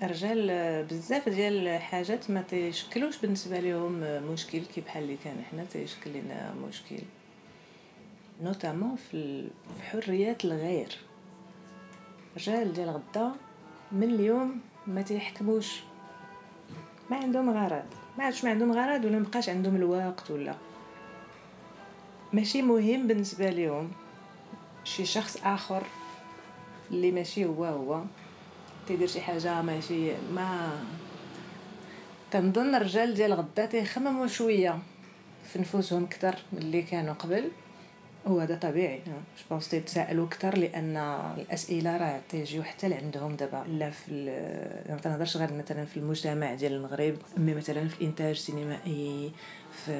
الرجال 0.04 0.48
آه، 0.50 0.82
بزاف 0.82 1.30
ديال 1.30 1.68
الحاجات 1.68 2.32
ما 2.32 2.42
تيشكلوش 2.42 3.18
بالنسبة 3.18 3.60
لهم 3.60 4.04
آه، 4.04 4.20
مشكل 4.20 4.60
كي 4.60 4.82
بحال 4.82 5.04
اللي 5.04 5.18
كان 5.24 5.44
حنا 5.52 5.64
تيشكل 5.64 6.12
لنا 6.12 6.54
مشكل. 6.68 7.00
notamment 8.44 8.96
في 8.96 9.48
حريات 9.82 10.46
الغير. 10.46 10.98
الرجال 12.36 12.74
ديال 12.74 12.90
غدا 12.90 13.32
من 13.92 14.04
اليوم 14.04 14.60
ما 14.88 15.02
تيحكموش. 15.02 15.80
ما 17.10 17.18
عندهم 17.18 17.50
غرض. 17.50 17.86
ما 18.18 18.24
عرفتش 18.24 18.44
ما 18.44 18.50
عندهم 18.50 18.72
غرض 18.72 19.06
ولا 19.06 19.20
مبقاش 19.20 19.50
عندهم 19.50 19.76
الوقت 19.76 20.32
ولا. 20.32 20.56
ماشي 22.34 22.62
مهم 22.62 23.08
بالنسبة 23.08 23.50
لهم 23.50 23.92
شي 24.84 25.06
شخص 25.06 25.38
آخر 25.44 25.84
اللي 26.92 27.12
ماشي 27.12 27.46
هو 27.46 27.66
هو. 27.66 28.02
تيدير 28.88 29.08
شي 29.08 29.22
حاجة 29.22 29.62
ماشي 29.62 30.12
ما 30.34 30.80
تنظن 32.32 32.76
الرجال 32.76 33.14
ديال 33.14 33.34
غدا 33.34 33.66
تيخمموا 33.66 34.28
شوية 34.28 34.80
في 35.54 35.60
نفوسهم 35.60 36.04
أكثر 36.04 36.36
من 36.54 36.60
اللي 36.60 36.82
كانوا 36.82 37.14
قبل. 37.14 37.52
وهذا 38.26 38.56
طبيعي. 38.56 39.02
je 39.08 39.14
pense 39.50 39.70
تيتسائلوا 39.70 40.26
أكثر 40.26 40.58
لأن 40.58 40.98
الأسئلة 41.38 41.98
راه 41.98 42.22
تيجيو 42.30 42.64
حتى 42.64 42.90
لعندهم 42.90 43.36
دابا. 43.36 43.64
لا 43.68 43.90
في 43.90 44.12
ما 44.90 44.98
تنهضرش 44.98 45.38
غير 45.38 45.54
مثلا 45.54 45.86
في 45.86 45.98
المجتمع 45.98 46.54
ديال 46.54 46.74
المغرب 46.74 47.18
mais 47.38 47.54
مثلا 47.54 47.88
في 47.88 48.02
الإنتاج 48.02 48.30
السينمائي 48.30 49.32
في 49.86 49.92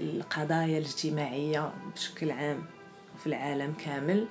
القضايا 0.00 0.78
الاجتماعية 0.78 1.72
بشكل 1.94 2.30
عام. 2.30 2.64
في 3.20 3.26
العالم 3.26 3.72
كامل 3.84 4.26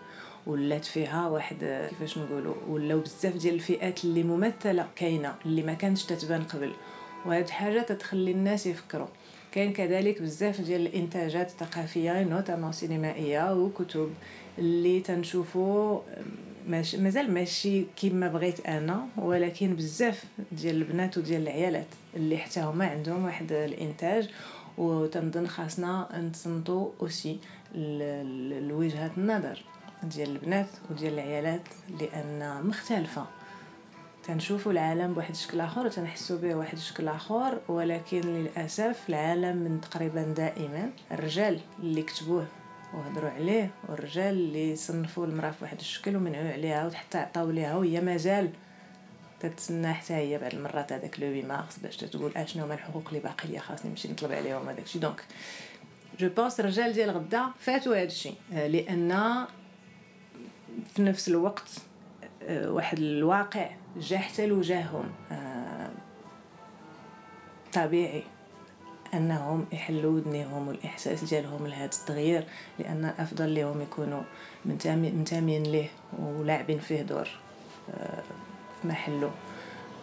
ولات 0.48 0.86
فيها 0.86 1.28
واحد 1.28 1.88
كيفاش 1.90 2.18
نقولوا 2.18 2.56
ولاو 2.70 3.00
بزاف 3.00 3.34
ديال 3.36 3.54
الفئات 3.54 4.04
اللي 4.04 4.24
ممثلة 4.24 4.88
كاينة 4.96 5.36
اللي 5.46 5.64
ما 5.64 5.74
كانتش 5.74 6.06
تتبان 6.06 6.44
قبل. 6.44 6.74
وهاد 7.26 7.50
حاجة 7.50 7.82
تتخلي 7.82 8.32
الناس 8.32 8.68
يفكروا. 8.68 9.08
كاين 9.52 9.74
كذلك 9.74 10.22
بزاف 10.22 10.62
ديال 10.62 10.88
الإنتاجات 10.88 11.50
الثقافية 11.50 12.24
notamment 12.24 12.72
سينمائية 12.72 13.54
وكتب 13.54 14.14
اللي 14.58 15.00
تنشوفو 15.00 16.00
ماشي 16.68 16.98
مازال 16.98 17.34
ماشي 17.34 17.84
كيما 17.84 18.28
بغيت 18.28 18.66
أنا 18.66 19.08
ولكن 19.18 19.76
بزاف 19.76 20.24
ديال 20.52 20.76
البنات 20.76 21.18
وديال 21.18 21.42
العيالات 21.42 21.88
اللي 22.16 22.38
حتى 22.38 22.60
هما 22.60 22.86
عندهم 22.86 23.26
واحد 23.26 23.52
الإنتاج 23.52 24.30
وتنظن 24.78 25.48
خاصنا 25.48 26.10
نتصنتو 26.14 26.92
أوسي 27.02 27.40
لوجهات 27.76 29.12
النظر 29.18 29.64
ديال 30.04 30.30
البنات 30.30 30.68
وديال 30.92 31.14
العيالات 31.14 31.62
لأن 32.00 32.66
مختلفة. 32.66 33.26
تنشوفوا 34.24 34.72
العالم 34.72 35.14
بواحد 35.14 35.30
الشكل 35.30 35.60
آخر 35.62 35.86
وتنحسوا 35.86 36.38
به 36.38 36.54
بواحد 36.54 36.78
الشكل 36.78 37.08
آخر 37.08 37.60
ولكن 37.68 38.22
للأسف 38.22 39.10
العالم 39.10 39.58
من 39.58 39.82
تقريبا 39.82 40.22
دائما 40.22 40.90
الرجال 41.12 41.60
اللي 41.80 42.02
كتبوه 42.02 42.48
وهضروا 42.94 43.30
عليه 43.30 43.72
والرجال 43.90 44.34
اللي 44.34 44.76
صنفوا 44.76 45.26
المرأة 45.26 45.52
في 45.52 45.64
واحد 45.64 45.80
الشكل 45.80 46.16
ومنعوا 46.16 46.52
عليها 46.52 46.88
وحتى 46.88 47.18
عطاو 47.18 47.52
ليها 47.52 47.76
وهي 47.76 48.02
مازال 48.02 48.50
تتسنى 49.40 49.94
حتى 49.94 50.14
هي 50.14 50.38
بعض 50.38 50.54
المرات 50.54 50.94
هذاك 50.94 51.20
le 51.20 51.28
8 51.28 51.46
مارس 51.46 51.78
باش 51.78 51.98
تقول 51.98 52.32
اشنو 52.36 52.64
هما 52.66 52.74
الحقوق 52.74 53.08
اللي 53.08 53.20
باقي 53.20 53.48
ليا 53.48 53.60
خاصني 53.60 53.90
نمشي 53.90 54.08
نطلب 54.08 54.32
عليهم 54.32 54.70
هذاك 54.70 54.84
الشيء. 54.84 55.02
donc 55.02 55.26
je 56.20 56.30
pense 56.30 56.60
الرجال 56.60 56.94
ديال 56.94 57.10
غدا 57.10 57.46
فاتوا 57.60 57.96
هذا 57.96 58.04
الشيء 58.04 58.36
لأن 58.52 59.46
في 60.96 61.02
نفس 61.02 61.28
الوقت 61.28 61.70
آه، 62.44 62.72
واحد 62.72 63.00
الواقع 63.00 63.70
جا 63.98 64.18
حتى 64.18 64.46
لوجاههم 64.46 65.12
آه، 65.32 65.92
طبيعي. 67.74 68.24
أنهم 69.14 69.66
يحلوا 69.72 70.12
ودنيهم 70.12 70.68
والإحساس 70.68 71.24
ديالهم 71.24 71.68
لهذا 71.68 71.86
التغيير 71.86 72.44
لأن 72.80 73.06
الافضل 73.06 73.56
لهم 73.56 73.82
يكونوا 73.82 74.22
منتمي- 74.66 75.12
منتمين 75.12 75.64
ليه 75.64 75.90
ولاعبين 76.20 76.80
فيه 76.80 77.02
دور 77.02 77.28
آه، 77.94 78.24
في 78.82 78.88
محله 78.88 79.32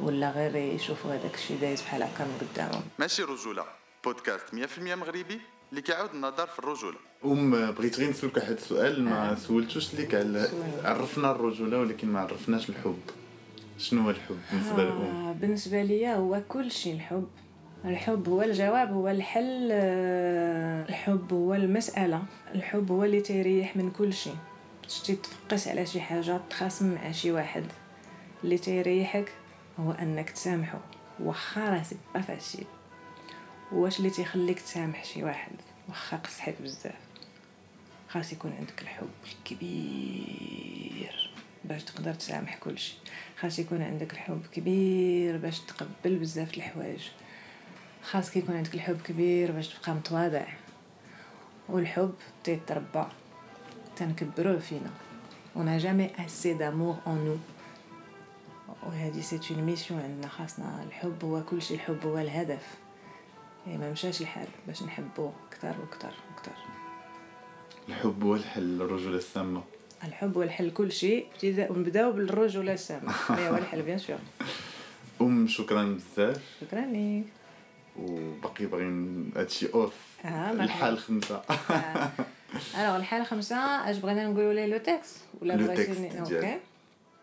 ولا 0.01 0.31
غير 0.31 0.57
يشوفوا 0.57 1.11
هذاك 1.15 1.35
الشيء 1.35 1.61
دايز 1.61 1.83
بحال 1.83 2.03
هكا 2.03 2.25
من 2.25 2.39
قدامهم. 2.55 2.83
ماشي 2.99 3.23
رجولة 3.23 3.65
بودكاست 4.05 4.45
100% 4.55 4.95
مغربي 4.95 5.41
اللي 5.71 5.83
كيعاود 5.83 6.11
النظر 6.15 6.47
في 6.47 6.59
الرجولة. 6.59 6.97
أم 7.25 7.71
بغيت 7.73 7.99
غير 7.99 8.11
نسولك 8.11 8.37
واحد 8.37 8.51
السؤال 8.51 9.03
ما 9.05 9.35
سولتوش 9.35 9.95
ليك 9.95 10.15
على. 10.15 10.49
عرفنا 10.85 11.31
الرجولة 11.31 11.79
ولكن 11.79 12.09
ما 12.09 12.21
عرفناش 12.21 12.69
الحب. 12.69 12.99
شنو 13.79 14.03
هو 14.03 14.11
الحب 14.11 14.39
بالنسبة 14.53 14.83
للام 14.83 15.27
آه 15.29 15.33
بالنسبة 15.33 15.83
لي 15.83 16.09
هو 16.15 16.41
كل 16.49 16.71
شيء 16.71 16.95
الحب. 16.95 17.27
الحب 17.87 18.29
هو 18.29 18.43
الجواب 18.43 18.93
هو 18.93 19.09
الحل 19.09 19.69
آه، 19.73 20.89
الحب 20.89 21.33
هو 21.33 21.55
المسألة. 21.55 22.23
الحب 22.55 22.91
هو 22.93 23.05
اللي 23.05 23.21
تيريح 23.21 23.77
من 23.77 23.91
كل 23.91 24.13
شيء. 24.13 24.37
شتي 24.89 25.17
تفقس 25.17 25.69
على 25.69 25.87
شي 25.87 26.01
حاجة 26.01 26.41
تخاصم 26.51 26.95
مع 26.95 27.13
شي 27.13 27.33
واحد 27.33 27.65
اللي 28.45 28.59
تيريحك 28.59 29.33
هو 29.79 29.93
أنك 29.93 30.31
تسامحه 30.31 30.79
واخا 31.21 31.71
راه 31.71 31.83
c'est 31.83 31.97
pas 32.15 32.21
facile 32.21 32.67
واش 33.73 33.99
اللي 33.99 34.11
تيخليك 34.11 34.61
تسامح 34.61 35.05
شي 35.05 35.25
واحد؟ 35.25 35.53
واخا 35.89 36.17
قصحك 36.17 36.55
بزاف. 36.63 36.95
خاص 38.09 38.33
يكون 38.33 38.53
عندك 38.59 38.83
الحب 38.83 39.09
الكبير 39.33 41.31
باش 41.65 41.85
تقدر 41.85 42.15
تسامح 42.15 42.57
كلشي 42.57 42.95
خاص 43.41 43.59
يكون 43.59 43.83
عندك 43.83 44.13
الحب 44.13 44.43
كبير 44.53 45.37
باش 45.37 45.61
تقبل 45.61 46.17
بزاف 46.19 46.57
الحوايج. 46.57 47.03
خاص 48.11 48.37
يكون 48.37 48.57
عندك 48.57 48.75
الحب 48.75 49.01
كبير 49.05 49.53
باش 49.53 49.69
تبقى 49.69 49.95
متواضع. 49.95 50.47
والحب 51.69 52.15
تيتربى 52.45 53.05
تنكبروه 53.97 54.59
فينا. 54.59 54.91
On 55.57 55.65
n'a 55.65 55.79
jamais 55.79 56.13
assez 56.19 56.55
d'amour 56.55 56.97
en 57.07 57.15
nous. 57.15 57.41
وهذه 58.87 59.21
c'est 59.21 59.41
une 59.51 59.63
mission 59.63 60.01
عندنا 60.01 60.29
خاصنا 60.29 60.83
الحب 60.83 61.25
هو 61.25 61.43
كل 61.43 61.63
شيء 61.63 61.77
الحب 61.77 62.07
هو 62.07 62.19
الهدف. 62.19 62.75
إيه 63.67 63.77
ما 63.77 63.91
مشاش 63.91 64.21
الحال 64.21 64.49
باش 64.67 64.83
نحبو 64.83 65.31
أكثر 65.49 65.75
وأكثر 65.81 66.13
وأكثر. 66.31 66.53
الحب 67.89 68.25
هو 68.25 68.35
الحل 68.35 68.83
الرجولة 68.83 69.17
السامة. 69.17 69.63
الحب 70.05 70.37
هو 70.37 70.43
الحل 70.43 70.71
كل 70.71 70.93
شيء 70.93 71.27
ابتداء 71.35 71.73
ونبداو 71.73 72.13
بالرجوله 72.13 72.73
السامة. 72.73 73.13
هي 73.39 73.51
هو 73.51 73.57
الحل 73.57 73.83
بيان 73.83 73.99
سور 73.99 74.19
أم 75.21 75.49
شكرا 75.49 75.85
بزاف. 75.85 76.43
شكرا 76.61 76.81
ليك. 76.81 77.36
وباقي 77.99 78.67
باغيين 78.67 79.31
هادشي 79.37 79.69
اوف 79.75 79.93
آه 80.25 80.29
مرحبا 80.29 80.65
الحال 80.65 80.99
خمسة. 80.99 81.43
الوغ 82.79 82.97
الحاله 82.97 83.25
خمسة 83.25 83.57
اش 83.57 83.97
بغينا 83.99 84.27
نقولوا 84.27 84.53
ليه 84.53 84.67
لو 84.67 84.79
تكست 84.79 85.17
ولا 85.43 85.53
لو 85.53 85.67
بغيتي 85.67 85.85
تكست 85.85 86.01
ن- 86.01 86.09
ديالك. 86.25 86.33
أوكي. 86.45 86.59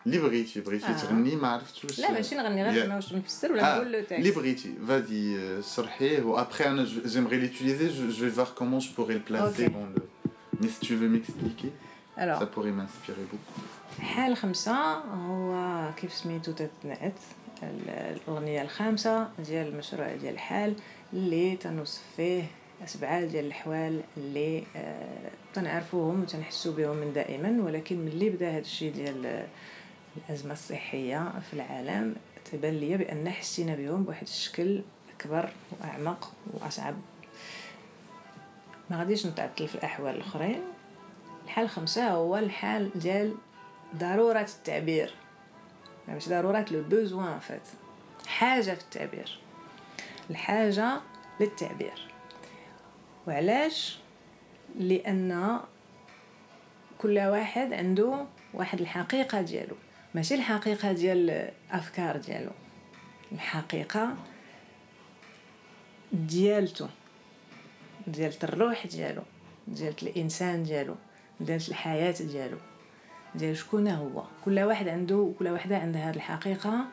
اللي 0.05 0.17
بغيتي 0.19 0.61
بغيتي 0.61 0.85
آه. 0.85 0.91
تغني 0.97 1.35
ما 1.35 1.47
عرفتش 1.47 1.85
واش 1.85 1.99
لا 1.99 2.11
ماشي 2.11 2.35
نغني 2.35 2.63
غير 2.63 2.73
يا- 2.83 2.87
ما 2.87 2.95
واش 2.95 3.13
نفسر 3.13 3.51
ولا 3.51 3.75
نقول 3.75 3.91
لو 3.91 3.99
اللي 3.99 4.01
تكست 4.01 4.35
بغيتي. 4.35 4.73
فازي 4.87 5.61
شرحيه 5.75 6.21
و 6.23 6.45
après 6.45 6.61
أنا 6.61 6.85
je- 6.85 7.07
j'aimerais 7.09 7.37
l'utiliser. 7.43 7.89
Je, 7.89 8.13
je 8.17 8.25
vais 8.25 8.33
voir 8.39 8.53
comment 8.59 8.79
je 8.79 8.89
pourrais 8.97 9.17
le 9.19 9.31
placer 9.31 9.65
Ok. 9.67 9.71
dans 9.73 9.87
le 9.95 10.01
mais 10.61 10.67
si 10.75 10.79
tu 10.87 10.95
veux 10.95 11.09
m'expliquer 11.15 11.71
ça 12.17 12.21
الوغ 12.21 12.39
pourrait 12.55 12.75
m'inspirer 12.79 13.25
beaucoup. 13.31 14.01
حال 14.01 14.37
خمسة 14.37 14.93
هو 15.13 15.89
كيف 15.97 16.13
سميتو 16.13 16.51
تتنعت 16.51 17.01
ال- 17.01 17.42
الأغنية 17.87 18.61
الخامسة 18.61 19.27
ديال 19.39 19.67
المشروع 19.67 20.15
ديال 20.15 20.33
الحال 20.33 20.75
اللي 21.13 21.55
تنوصف 21.55 22.03
فيه 22.17 22.43
سبعة 22.85 23.25
ديال 23.25 23.45
الأحوال 23.45 24.01
اللي 24.17 24.63
آه، 24.75 25.29
تنعرفوهم 25.53 26.21
وتنحسو 26.21 26.71
بهم 26.71 26.97
من 26.97 27.13
دائما 27.13 27.63
ولكن 27.63 27.97
ملي 27.97 28.29
بدا 28.29 28.49
هذا 28.51 28.59
الشيء 28.59 28.93
ديال 28.93 29.45
الأزمة 30.17 30.53
الصحية 30.53 31.31
في 31.49 31.53
العالم 31.53 32.15
تبان 32.51 32.73
ليا 32.73 32.97
بأن 32.97 33.29
حسينا 33.29 33.75
بهم 33.75 34.03
بواحد 34.03 34.27
الشكل 34.27 34.81
أكبر 35.15 35.49
وأعمق 35.71 36.31
وأصعب. 36.53 36.95
ما 38.89 38.99
غاديش 38.99 39.25
نتعطل 39.25 39.67
في 39.67 39.75
الأحوال 39.75 40.15
الآخرين. 40.15 40.61
الحال 41.45 41.69
خمسة 41.69 42.09
هو 42.11 42.37
الحال 42.37 42.89
ديال 42.95 43.35
ضرورة 43.95 44.47
التعبير. 44.57 45.13
مش 46.09 46.29
ضرورة 46.29 46.65
لو 46.71 46.83
بوزوان 46.83 47.39
فات 47.39 47.67
حاجة 48.27 48.73
في 48.73 48.81
التعبير. 48.81 49.39
الحاجة 50.29 51.01
للتعبير. 51.39 52.07
وعلاش؟ 53.27 53.99
لأن 54.79 55.59
كل 56.97 57.19
واحد 57.19 57.73
عنده 57.73 58.25
واحد 58.53 58.81
الحقيقة 58.81 59.41
ديالو. 59.41 59.75
ماشي 60.15 60.35
الحقيقة 60.35 60.91
ديال 60.91 61.29
الأفكار 61.29 62.17
ديالو. 62.17 62.51
الحقيقة 63.31 64.15
ديالتو 66.11 66.87
ديالت 68.07 68.43
الروح 68.43 68.87
ديالو. 68.87 69.21
ديالت 69.67 70.03
الإنسان 70.03 70.63
ديالو. 70.63 70.95
ديالت 71.39 71.69
الحياة 71.69 72.15
ديالو. 72.19 72.57
ديال 73.35 73.57
شكون 73.57 73.87
هو. 73.87 74.23
كل 74.45 74.59
واحد 74.59 74.87
عنده 74.87 75.33
كل 75.39 75.47
وحده 75.47 75.77
عندها 75.77 76.09
هذه 76.09 76.15
الحقيقة 76.15 76.85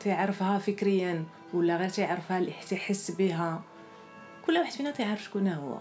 تعرفها 0.00 0.58
فكريا 0.58 1.24
ولا 1.54 1.76
غير 1.76 1.88
تعرفها 1.88 2.44
تحس 2.70 3.10
بها. 3.10 3.62
كل 4.46 4.58
واحد 4.58 4.72
فينا 4.72 4.90
تعرف 4.90 5.22
شكون 5.22 5.48
هو. 5.48 5.78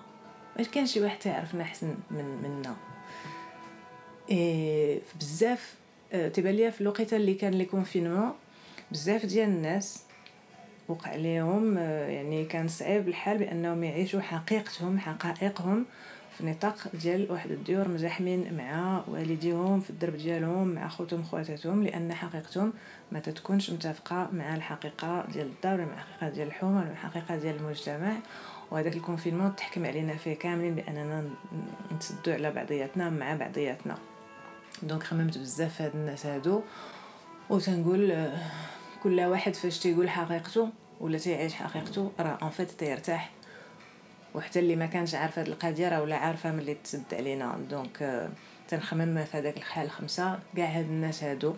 واش 0.57 0.67
كان 0.67 0.85
شي 0.85 1.01
واحد 1.01 1.19
تعرفنا 1.19 1.63
أحسن 1.63 1.95
من 2.11 2.25
منا 2.43 2.75
إيه 4.29 5.01
بزاف 5.19 5.75
آه، 6.13 6.27
تيبان 6.27 6.55
ليا 6.55 6.69
في 6.69 6.81
الوقيتة 6.81 7.17
اللي 7.17 7.33
كان 7.33 7.53
لي 7.53 7.65
confinement 7.65 8.33
بزاف 8.91 9.25
ديال 9.25 9.49
الناس 9.49 10.03
وقع 10.87 11.15
لهم 11.15 11.77
آه، 11.77 12.07
يعني 12.07 12.45
كان 12.45 12.67
صعيب 12.67 13.07
الحال 13.07 13.37
بأنهم 13.37 13.83
يعيشوا 13.83 14.21
حقيقتهم 14.21 14.99
حقائقهم. 14.99 15.85
في 16.37 16.45
نطاق 16.45 16.75
ديال 16.93 17.31
واحد 17.31 17.51
الديور 17.51 17.87
مزاحمين 17.87 18.57
مع 18.57 19.01
والديهم 19.07 19.79
في 19.79 19.89
الدرب 19.89 20.15
ديالهم 20.17 20.67
مع 20.67 20.87
خوتهم 20.87 21.23
خواتاتهم 21.23 21.83
لأن 21.83 22.13
حقيقتهم 22.13 22.73
ما 23.11 23.19
تتكونش 23.19 23.69
متفقة 23.69 24.29
مع 24.33 24.55
الحقيقة 24.55 25.25
ديال 25.33 25.47
الدار 25.47 25.85
مع 25.85 25.93
الحقيقة 25.93 26.29
ديال 26.29 26.47
الحومه 26.47 26.83
مع 26.85 26.91
الحقيقة 26.91 27.35
ديال 27.37 27.55
المجتمع. 27.55 28.13
وهذاك 28.71 28.95
ال 28.95 29.00
confinement 29.00 29.55
تحكم 29.55 29.85
علينا 29.85 30.15
فيه 30.15 30.33
كاملين 30.33 30.75
بأننا 30.75 31.21
ن- 31.21 31.33
نتسدوا 31.95 32.33
على 32.33 32.51
بعضياتنا 32.51 33.09
مع 33.09 33.35
بعضياتنا. 33.35 33.97
donc 34.83 35.03
خممت 35.03 35.37
بزاف 35.37 35.81
هاد 35.81 35.91
الناس 35.95 36.25
هادو. 36.25 36.61
وتنقول 37.49 38.11
آه، 38.11 38.37
كل 39.03 39.19
واحد 39.21 39.55
فاش 39.55 39.79
تيقول 39.79 40.09
حقيقته 40.09 40.69
ولا 40.99 41.17
تيعيش 41.17 41.53
حقيقته 41.53 42.11
راه 42.19 42.37
en 42.41 42.49
fait 42.49 42.71
تيرتاح. 42.71 43.31
وحتى 44.35 44.59
اللي 44.59 44.75
ما 44.75 44.85
كانش 44.85 45.15
عارف 45.15 45.39
هاد 45.39 45.47
القضية 45.47 45.89
راه 45.89 46.01
ولا 46.01 46.15
عارفة 46.15 46.51
ملي 46.51 46.75
تسد 46.83 47.13
علينا. 47.13 47.57
donc 47.69 48.01
آه، 48.01 48.29
تنخمم 48.67 49.25
في 49.25 49.37
هذاك 49.37 49.57
الحال 49.57 49.89
خمسة 49.89 50.39
كاع 50.57 50.65
هاد 50.65 50.85
الناس 50.85 51.23
هادو 51.23 51.53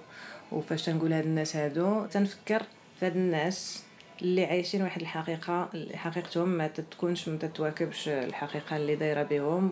وفاش 0.51 0.85
تنقول 0.85 1.13
هاد 1.13 1.23
الناس 1.25 1.55
هادو 1.55 2.05
تنفكر 2.05 2.63
في 2.99 3.05
هاد 3.05 3.15
الناس 3.15 3.83
اللي 4.21 4.45
عايشين 4.45 4.81
واحد 4.81 5.01
الحقيقة 5.01 5.69
حقيقتهم 5.95 6.49
ما 6.49 6.67
تتكونش 6.67 7.29
ما 7.29 7.37
تتواكبش 7.37 8.09
الحقيقة 8.09 8.77
اللي 8.77 8.95
دايرة 8.95 9.23
بهم. 9.23 9.71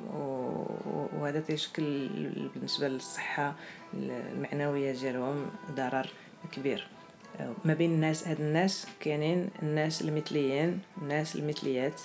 وهذا 1.19 1.39
تيشكل 1.39 2.09
بالنسبة 2.55 2.87
للصحة 2.87 3.55
المعنوية 3.93 4.91
ديالهم 4.91 5.45
ضرر 5.71 6.09
كبير. 6.51 6.87
ما 7.65 7.73
بين 7.73 7.91
الناس 7.91 8.27
هاد 8.27 8.39
الناس 8.39 8.87
كاينين 8.99 9.49
الناس 9.63 10.01
المثليين 10.01 10.79
الناس 11.01 11.35
المثليات. 11.35 12.01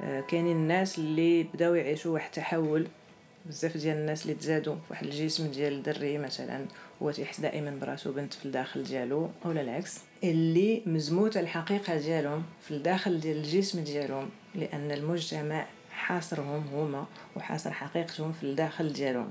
كاينين 0.00 0.56
الناس 0.56 0.98
اللي 0.98 1.42
بداو 1.42 1.74
يعيشوا 1.74 2.14
واحد 2.14 2.26
التحول 2.26 2.86
بزاف 3.46 3.76
ديال 3.76 3.96
الناس 3.96 4.22
اللي 4.22 4.34
تزادوا 4.34 4.76
واحد 4.90 5.06
الجسم 5.06 5.50
ديال 5.50 5.72
الدري 5.72 6.18
مثلا 6.18 6.66
هو 7.02 7.10
تيحس 7.10 7.40
دائما 7.40 7.78
براسو 7.80 8.12
بنت 8.12 8.34
في 8.34 8.46
الداخل 8.46 8.84
ديالو 8.84 9.30
أو 9.44 9.50
العكس؟ 9.50 9.98
اللي 10.24 10.82
مزموته 10.86 11.40
الحقيقة 11.40 11.96
ديالهم 11.96 12.42
في 12.62 12.70
الداخل 12.70 13.20
ديال 13.20 13.36
الجسم 13.36 13.84
ديالهم 13.84 14.30
لأن 14.54 14.90
المجتمع 14.90 15.66
حاصرهم 15.90 16.64
هما 16.72 17.06
وحاصر 17.36 17.70
حقيقتهم 17.70 18.32
في 18.32 18.42
الداخل 18.42 18.92
ديالهم. 18.92 19.30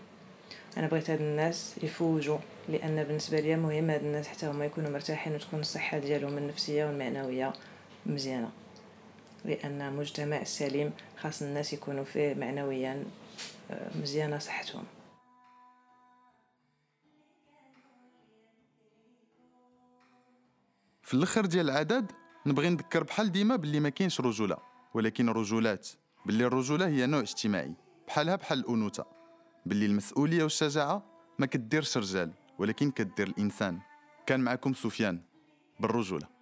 أنا 0.78 0.88
بغيت 0.88 1.10
هاد 1.10 1.22
الناس 1.22 1.76
يفوجوا 1.84 2.38
لأن 2.70 3.04
بالنسبة 3.04 3.40
ليا 3.40 3.58
مهم 3.58 3.90
هاد 3.90 4.04
الناس 4.04 4.28
حتى 4.28 4.46
هما 4.48 4.66
يكونوا 4.66 4.90
مرتاحين 4.90 5.36
وتكون 5.36 5.60
الصحة 5.60 5.98
ديالهم 5.98 6.38
النفسية 6.38 6.86
والمعنوية 6.86 7.54
مزيانة. 8.06 8.50
لأن 9.48 9.82
المجتمع 9.82 10.42
السليم 10.42 10.92
خاص 11.18 11.42
الناس 11.42 11.74
يكونوا 11.74 12.04
فيه 12.04 12.34
معنويا 12.34 13.04
آه، 13.72 13.90
مزيانه 14.02 14.38
صحتهم. 14.38 14.84
في 21.04 21.14
الأخر 21.14 21.46
ديال 21.46 21.70
العدد 21.70 22.12
نبغي 22.46 22.70
نذكر 22.70 23.04
بحال 23.04 23.32
ديما 23.32 23.56
باللي 23.56 23.80
ما 23.80 23.90
كاينش 23.90 24.22
رجولة 24.22 24.58
ولكن 24.94 25.30
رجولات 25.30 25.88
باللي 26.26 26.46
الرجولة 26.46 26.88
هي 26.88 27.06
نوع 27.06 27.20
اجتماعي 27.20 27.74
بحالها 28.08 28.36
بحال 28.36 28.60
الأنوثة. 28.60 29.06
باللي 29.66 29.86
المسؤولية 29.86 30.44
والشجاعة 30.44 31.04
ما 31.40 31.46
كديرش 31.46 31.98
رجال 31.98 32.32
ولكن 32.60 32.92
كدير 32.92 33.28
الإنسان. 33.28 33.80
كان 34.26 34.40
معكم 34.40 34.74
سفيان 34.74 35.22
بالرجولة. 35.80 36.37